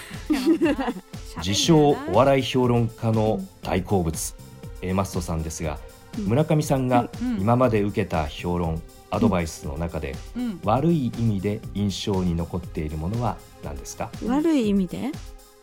[0.74, 0.92] た。
[1.42, 4.34] 自称お笑い評論家の大好物
[4.82, 5.78] A マストさんですが
[6.18, 7.40] 村上さんがうん。
[7.40, 10.60] 今まで受けた評論アドバイスの中でうん。
[10.64, 14.10] 悪い意味で印象に残っているものは何ですか？
[14.26, 15.10] 悪い意味で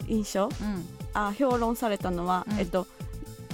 [0.08, 0.46] 印象？
[0.46, 0.88] うん。
[1.14, 2.60] あ評論されたのは、うん。
[2.60, 2.88] えっと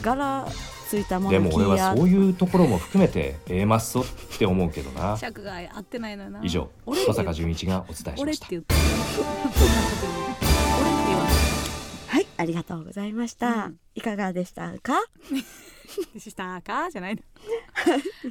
[0.01, 0.45] 柄
[0.89, 4.05] ついたものでも俺はそうういうところも含めて A マストっ
[4.39, 5.15] て思うけどな。
[5.17, 6.39] 尺が合ってないのよな。
[6.43, 8.47] 以上俺小坂純一がお伝えしました。
[12.07, 13.79] はいありがとうございました、うん。
[13.93, 14.93] いかがでしたか？
[16.17, 16.89] したか？
[16.89, 17.21] じゃないの。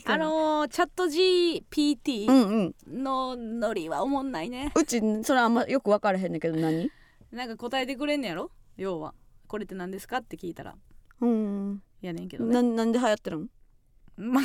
[0.07, 4.73] あのーチャット GPT のノリはおもんないね。
[4.75, 6.91] うちそれあんまよく分からへんねんけど何？
[7.31, 8.51] なんか答えてくれんねやろ？
[8.77, 9.15] 要は。
[9.47, 10.17] これって何ですか？
[10.19, 10.75] って聞いたら。
[11.21, 13.47] うんやねんけどなねなんで流行ってるの
[14.17, 14.41] ま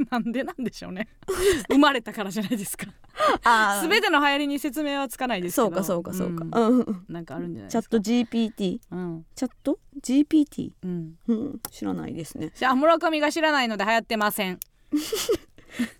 [0.10, 1.08] なんでなんでしょうね。
[1.68, 2.86] 生まれたからじゃないですか。
[3.44, 5.64] あ全ての流行りに説明はつかないですけど。
[5.64, 6.80] そうかそうかそうか、んうん。
[6.80, 7.04] うん。
[7.08, 9.26] なんかあるんじゃないチャット GPT うん。
[9.34, 11.18] チャット？GPT うん。
[11.28, 11.60] うん。
[11.70, 12.50] 知らないですね。
[12.54, 14.58] じゃあ村上が知らないので流行ってません。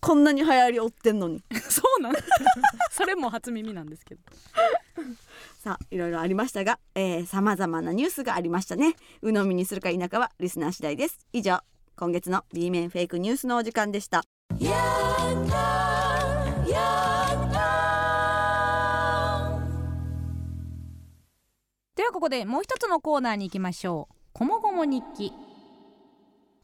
[0.00, 1.42] こんなに流行り追ってんのに。
[1.68, 2.14] そうなん
[2.90, 4.20] それも初耳なんですけど
[5.60, 6.78] さあいろいろありましたが
[7.26, 8.94] さまざまなニュースがありましたね。
[9.20, 11.18] 鵜呑みにするか否かはリスナー次第です。
[11.34, 11.58] 以上
[11.96, 14.22] 今月の B 面フェイクニュースのお時間でした。
[14.58, 14.66] で
[22.04, 25.34] はここでもう一つのコーナーに行きましょう「こもごも日記」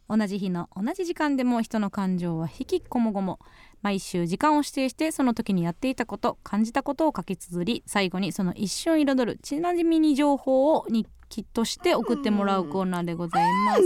[0.08, 3.40] 同じ日の同じ時間でも人の感情は引きこもごも。
[3.86, 13.82] 毎週時間を指定してその時にやっていたこと感じたことを書き綴り最後にその一瞬彩るちなみに情報を日記として送ってもらうコーナーでございます。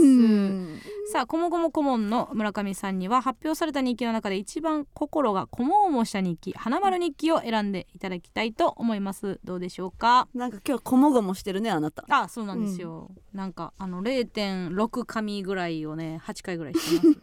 [1.13, 9.41] さあこもごも顧問の村上さんには発表された日記の中で一番心がこもごもした日記花丸日記を選んでいただきたいと思います。
[9.43, 10.29] どうでしょうか？
[10.35, 12.05] なんか今日こもごもしてるねあなた。
[12.09, 17.19] あそうなんですよ、なんかあの0.6紙ぐらいをね8回ぐらいしてます、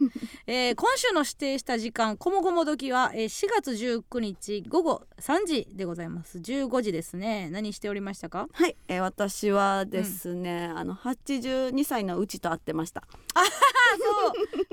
[0.46, 6.38] えー 今週の指定した時間こもごも時は、えー4月19日午後3時でございます。
[6.38, 7.48] 15時ですね。
[7.50, 8.48] 何しておりましたか？
[8.52, 13.02] はい、えー私はですね、あの82歳のうちと会ってました。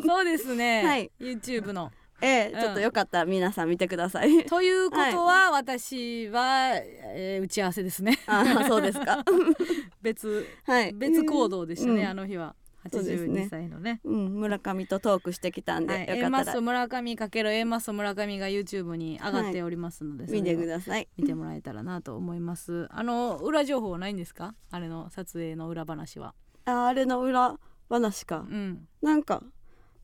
[0.02, 0.08] そう。
[0.08, 1.12] そうですね、はい。
[1.20, 1.92] YouTube の。
[2.22, 2.62] えーうん。
[2.62, 4.46] ちょっとよかったら皆さん見てください。
[4.46, 8.20] ということは、私は、えー打ち合わせですね。
[8.26, 9.24] あーそうですか。
[10.02, 10.94] 別はい。
[10.94, 12.10] 別行動でしたね、うん。
[12.10, 12.56] あの日は
[12.90, 14.02] 82歳のね。
[14.04, 16.30] うん、村上とトークしてきたんで、はい、よ A かったら。
[16.30, 21.08] マッソ村上かける A マッソ村上が YouTube に上がっておりますので、それ見てをください。
[21.18, 22.88] 見てもらえたらなと思います。
[22.92, 24.56] あの裏情報はないんですか？
[24.72, 26.34] あれの撮影の裏話は。
[26.66, 27.60] ああれの裏
[27.90, 28.46] 話か。
[28.50, 28.88] うん。
[29.02, 29.44] なんか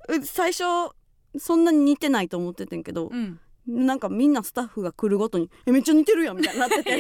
[0.10, 0.64] う最初
[1.38, 6.98] そんなに似てないと思っててんけどう、んなんかみんなスタッフが来るごとに「えめっちゃ似てるやん」みたいになってて。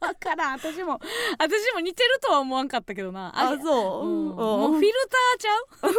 [0.00, 1.00] だから私も
[1.38, 3.32] 私も似てるとは思わんかったけどな。
[3.34, 4.30] あれそう、うん。
[4.30, 4.36] うん。
[4.36, 5.90] もうフィルターちゃう？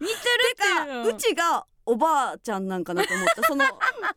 [0.00, 0.18] 似てる
[0.52, 1.14] っていう。
[1.14, 3.42] うちがおばあちゃんなんかなと思った。
[3.44, 3.64] その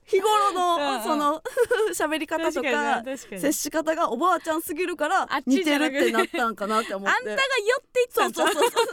[0.06, 1.42] 日頃の その
[1.96, 3.04] 喋り方と確か
[3.40, 7.16] 接し方がおばあちゃんすぎるから似てるってなったんかなって思って。
[7.16, 7.42] あんたが寄
[7.80, 8.86] っていったんちゃうそうそうそう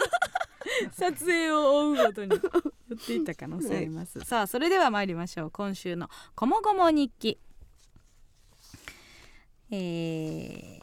[0.92, 5.50] 撮影を追うごとに寄っていった可能性あります、さあそれでは参りましょう。
[5.50, 7.38] 今週の「こもごも日記」
[9.70, 10.80] え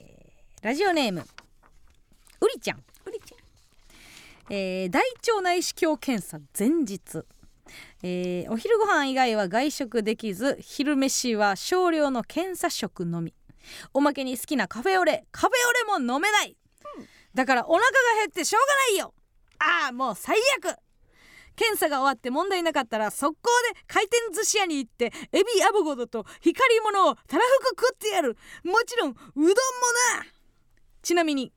[0.62, 1.26] ー、ラジオネーム
[2.42, 2.84] うりちゃん。
[3.06, 7.24] うりちゃん、えー大腸内視鏡検査前日。
[8.04, 13.34] えーお昼ご飯以外は外食できず昼飯は少量の検査食のみ。
[13.94, 15.26] おまけに好きなカフェオレ。
[15.32, 16.56] カフェオレも飲めない。
[17.34, 17.90] だからお腹が
[18.20, 19.14] 減ってしょうがないよ
[19.60, 20.78] ああもう最悪。
[21.56, 28.38] 検査が終わって問題なかったら速攻で回転寿司屋に行ってエビアボゴドと光り物をたらふく食ってやる。
[28.64, 29.56] もちろんうどんもな。
[31.02, 31.54] ちなみに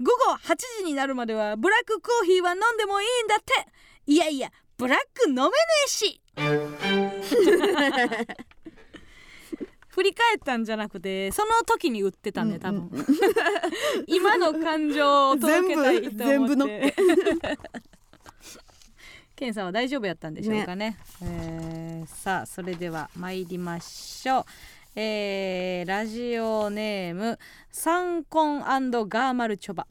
[0.00, 3.52] 午後8時になるまではブラックコーヒーは飲んでもいいんだって。
[4.06, 5.50] いやいやブラック飲めね
[5.86, 6.22] えし。
[9.92, 12.98] 振り返ったんじゃなくてその時に売ってたね多分、うん。
[12.98, 13.06] うん
[14.06, 16.24] 今の感情を届けたいと思って。
[16.24, 16.66] 全部の。
[19.36, 20.96] ケンさんは大丈夫やったんでしょうかね。
[21.22, 24.44] えーさあそれでは参りましょう。
[24.96, 27.38] えーラジオネーム
[27.70, 29.86] サンコンガーマルチョバ。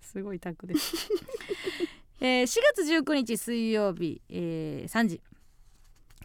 [0.00, 1.08] すごいタッグです、
[2.20, 5.20] えー4月19日水曜日、えー3時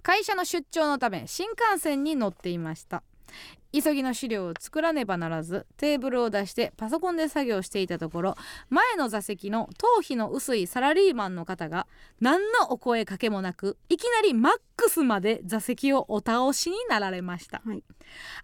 [0.03, 3.03] 会社の出張のため新幹線に乗っていました。
[3.73, 8.35] 急ぎの資料を作らねばならずテーブルを出してパソコンで作業していたところ
[8.69, 11.87] 前の座席の頭皮の薄いサラリーマンの方が
[12.21, 17.83] 何のお声かけもなくいきなりマックスまで座席をお倒しになられました、はい。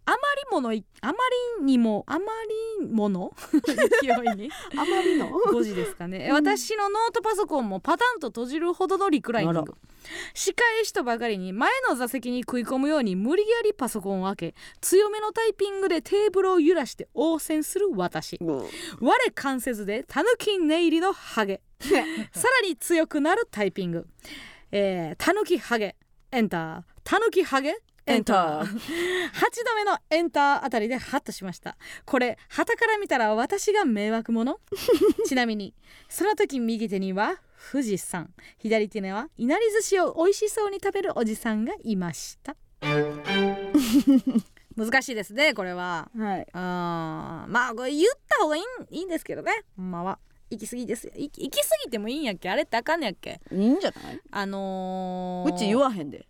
[0.05, 0.19] あまり
[0.51, 1.13] ものいあま
[1.59, 2.25] りにもあま
[2.79, 3.33] りもの？
[4.01, 4.49] 勢いに？
[4.73, 9.75] あまりの？5時ですかね、私のノートパソコンもパタンと閉じるほどのリクライニンあグ
[10.33, 18.37] 仕返しとばかりに前の座席に食い込むように無理やりパソコンを開け強めのタイピングでテーブルを揺らして応戦する私。
[18.41, 18.67] 我
[19.33, 21.61] 関せずでたぬき寝入りのハゲ。
[21.79, 21.89] さ
[22.61, 24.07] らに強くなるタイピング。
[24.71, 25.95] えーたぬきハゲ。
[26.31, 26.83] エンター。
[27.03, 27.75] たぬきハゲ？
[28.05, 28.63] エンター。
[28.63, 28.67] 8
[29.65, 31.77] 度目のエンターあたりでハッとしました。
[32.05, 34.57] これ旗から見たら私が迷惑者？
[35.27, 35.75] ちなみに
[36.07, 37.39] その時右手には
[37.71, 42.55] 富士山左手にはいなり寿司を美味しそうに食べるおじさんがいました
[44.85, 46.09] 難しいですねこれは。
[46.17, 46.47] はい。
[46.53, 48.65] あーまあこれ言った方がいいん
[48.95, 50.19] いいんですけどねほんまは。
[50.49, 51.13] 行き過ぎですよ。
[51.15, 52.49] 行き行き過ぎてもいいんやっけ？
[52.49, 53.39] あれってあかんねやっけ？
[53.51, 54.19] いいんじゃない？
[54.31, 56.27] あのー、うち言わへんで。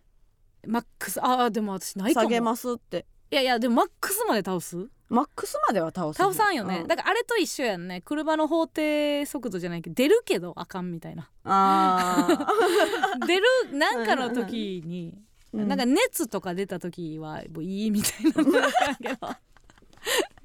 [0.66, 1.18] マックス。
[1.24, 2.24] あーでも私ないかも。
[2.26, 3.06] 下げますって。
[3.30, 4.76] いやいやでもマックスまで倒す？
[5.08, 6.18] マックスまでは倒す。
[6.18, 8.00] 倒さんよね、うだからあれと一緒やんね。
[8.00, 11.28] 車の法定速度じゃないけど出るけどあかんみたいな。
[11.44, 12.46] あ
[13.26, 15.18] 出るなんかの時に、
[15.52, 15.68] うん。
[15.68, 19.28] なんか熱とか出た時はもういいみたいなのなんかけど。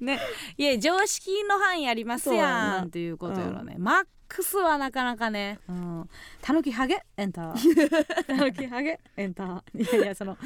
[0.00, 0.20] ね。
[0.56, 5.58] いや常識の範囲ありますやんっていうことやろね、マックスはなかなかね。
[5.68, 6.10] うん。
[6.42, 7.02] たぬきハゲ？
[7.16, 8.24] エンター。
[8.26, 9.00] たぬきハゲ？
[9.16, 9.82] エンター。
[9.82, 10.36] いやいやその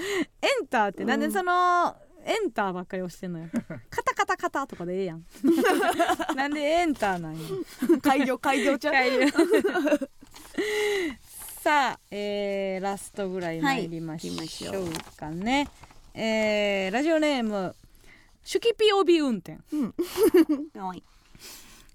[0.41, 3.49] エンターってなんでその、エンターばっかり押してんのよ。
[3.91, 5.25] カタカタカタとかでええやん。
[6.37, 7.41] なんでエンターなんや。
[7.97, 8.95] あ開業開業ちゃう
[11.63, 14.89] さあ、えーラストぐらい参りましょう
[15.19, 15.69] かね、
[16.15, 17.75] えーラジオネーム
[18.43, 19.59] シュキピ帯運転。
[20.73, 21.03] かわいい。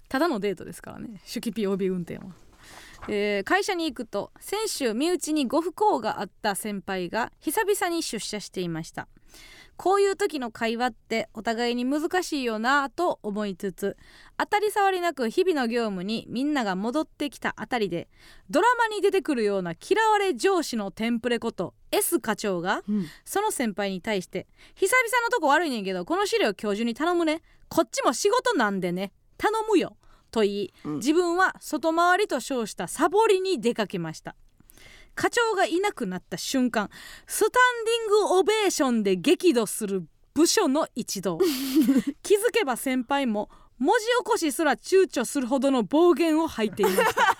[0.08, 2.26] ただのデートですからねシュキピ帯運転は、
[3.08, 9.08] えー会社に行くと先週身内にご不幸があった先輩が久々に出社していました
[9.76, 13.96] こういう時の会話ってお互いに難しいよなぁと思いつつ
[14.38, 18.08] 当たり障りなく日々の業務にみんなが戻ってきたあたりで
[18.50, 23.06] ドラマに出てくるような嫌われ上司のテンプレこと S 課長がうん。
[23.24, 27.42] その先輩に対して「久々のとこ悪いねんけどこの資料今日中に頼むね。
[27.68, 29.12] こっちも仕事なんでね。
[29.36, 29.96] 頼むよ」
[30.30, 30.96] と言い、うん。
[30.96, 34.34] 自分は外回りと称したサボりに出かけました
[35.16, 36.88] 課長がいなくなった瞬間
[37.26, 41.38] スタンディングオベーションで激怒する部署の一同。
[42.22, 47.36] 気づけば先輩も文字起こしすら躊躇するほどの暴言を吐いていました。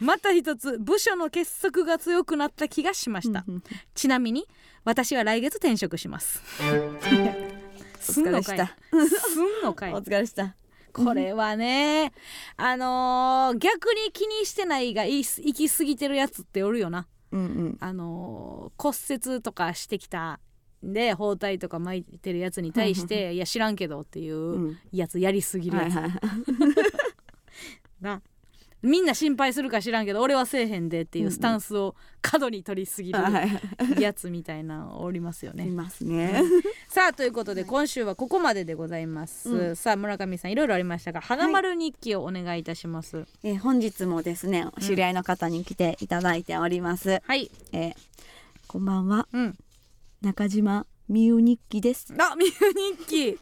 [0.00, 3.44] また一つ部署の結束が強くなった気がしました、
[3.94, 4.46] ちなみに
[4.84, 6.42] 私は来月転職します。
[8.00, 8.76] すんのかいお疲れした。
[8.90, 9.92] すんのかい。
[9.92, 10.56] お疲れした
[11.04, 12.12] これはね
[12.56, 17.06] あのー逆に気にしてないがい行き過ぎてるやつっておるよな。
[17.32, 17.76] うんうん。
[17.80, 18.96] あのー骨
[19.34, 20.38] 折とかしてきた
[20.84, 24.78] んで包帯とか巻いてるやつに対して「いや知らんけど」っていううん。
[24.92, 25.94] やつやりすぎるやつ、
[28.00, 28.22] な
[28.82, 33.60] みんな心配するか知らんけど俺はせえへんでっていうスタンスを過度に取りすぎるはいは
[33.98, 35.70] いやつみたいなのおりますよねい。
[35.70, 36.42] ますね
[36.88, 39.50] さあということで今週はここまででございます。
[39.50, 43.26] うんさあ村上さんいろいろありましたが花丸日記をお願いいたします。
[43.42, 47.50] えー本日もですねお知り合いの方に来ていただいております、はい。
[47.72, 47.94] えー
[48.68, 49.56] こんばんはうん。
[50.20, 52.50] 中島みゆ日記ですあみゆ
[52.96, 53.38] 日記。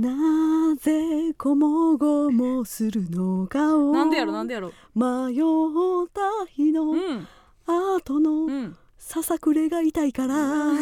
[0.00, 4.68] なぜこもごもするのかをなんでやろなんでやろ。
[4.94, 7.26] 迷った日のうん。
[7.66, 8.76] 後のうん。
[8.96, 10.36] ささくれが痛いから。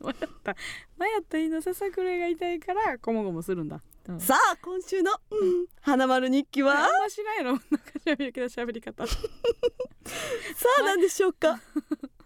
[0.00, 0.54] 笑った。
[0.98, 6.72] 迷った胃のささくれが痛いからこもごもするんだ、うん、さあ今週の、うん、花丸日記は？
[6.72, 7.66] あんましないやろなんか
[8.04, 9.04] 喋るけど喋り方。
[9.08, 9.16] さ
[10.78, 11.60] あ何でしょうか？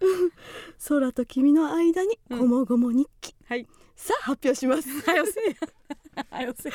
[0.89, 2.39] 空と君の間にうん。
[2.41, 4.89] こもごも日記、はいさあ発表します。
[5.09, 5.41] はよせ
[6.31, 6.71] はよせ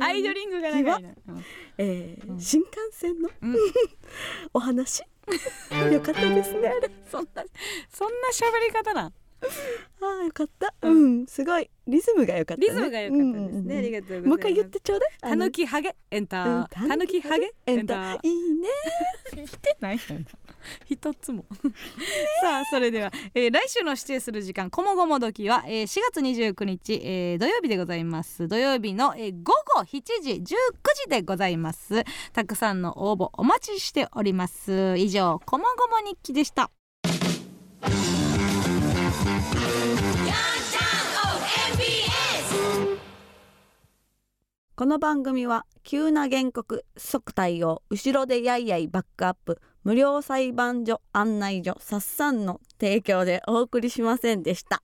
[0.00, 1.44] アイドリングが長いな、うん。
[1.78, 2.40] えーうん。
[2.40, 3.56] 新幹線の、うん。
[4.54, 5.02] お話？
[5.92, 6.72] よかったですね。
[7.10, 7.44] そんな
[7.90, 9.12] そんな喋り方なん？
[10.00, 10.74] あーよかった。
[10.82, 11.22] ううん。
[11.22, 11.70] ん、すごい。
[11.86, 12.66] リズムが良かったね。
[12.68, 14.28] リズムが良かったですね、ありががとうございます。
[14.28, 15.10] もう一回言ってちょうだい。
[15.20, 16.68] たぬきハゲエンター。
[16.68, 18.18] たぬきハゲエンター。
[18.22, 18.68] いいね。
[19.46, 19.98] 来てない？
[20.88, 21.44] 一つも。
[22.42, 28.48] さあそれでは、えー来週の指定する時間こもごも時は、えー4月29日、えー土曜日でございます。
[28.48, 32.04] 土曜日の、えー午後7時19時でございます。
[32.32, 34.96] たくさんの応募お待ちしております。
[34.98, 36.70] 以上こもごも日記でした。
[44.76, 54.82] この番組は急な原告即対応後ろでやいやいバックアップ無料裁判所案内所さっさんの提供でお送りしませんでした。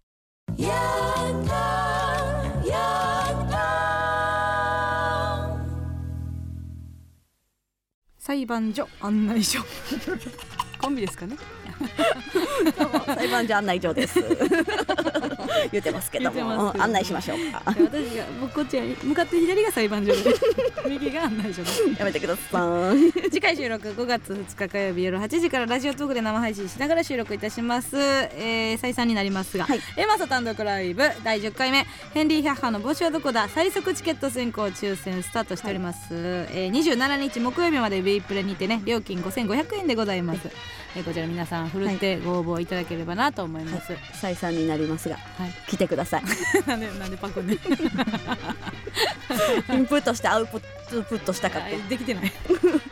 [8.16, 9.58] 裁判所案内所。
[10.80, 11.36] コンビですかね。
[13.06, 14.20] 裁判所案内所です
[15.72, 16.74] 言ってますけども。
[16.80, 17.62] 案内しましょうか。
[17.66, 17.76] 私
[18.16, 20.34] が僕こっちに向かって左が裁判所で
[20.88, 21.82] 右が案内所です。
[21.98, 23.12] やめてください。
[23.30, 29.80] 次回収録5月2日火曜日夜8時からラジオトークで生配信しながら収録いたします、えー、再三になりますが、はい。
[29.96, 40.50] エマソ単独ライブ第10回目ヘンリー・ヒャッハーの募集はどこだ最速チケット先行抽選スタートしております、えー、27日木曜日まで B プレにてね料金5500円でございます、
[40.96, 45.52] えーこちら皆さんふるってご応募いただければなと思います、再三になりますがはい。
[45.68, 46.22] 来てください。
[46.66, 47.56] なんでなんでパクね
[49.72, 50.58] インプットしてアウト
[51.02, 52.32] プットしたかったできてない。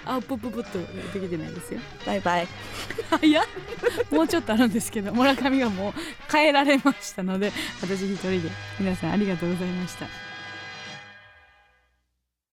[0.04, 0.78] アウプププッと
[1.12, 1.80] できてないですよ。
[2.06, 2.48] バイバイ。
[3.10, 3.46] 早っ。
[4.10, 5.94] もうちょっとあるんですけど村上がもう
[6.30, 7.52] 帰られましたので
[7.82, 10.06] 私一人で皆さんありがとうございました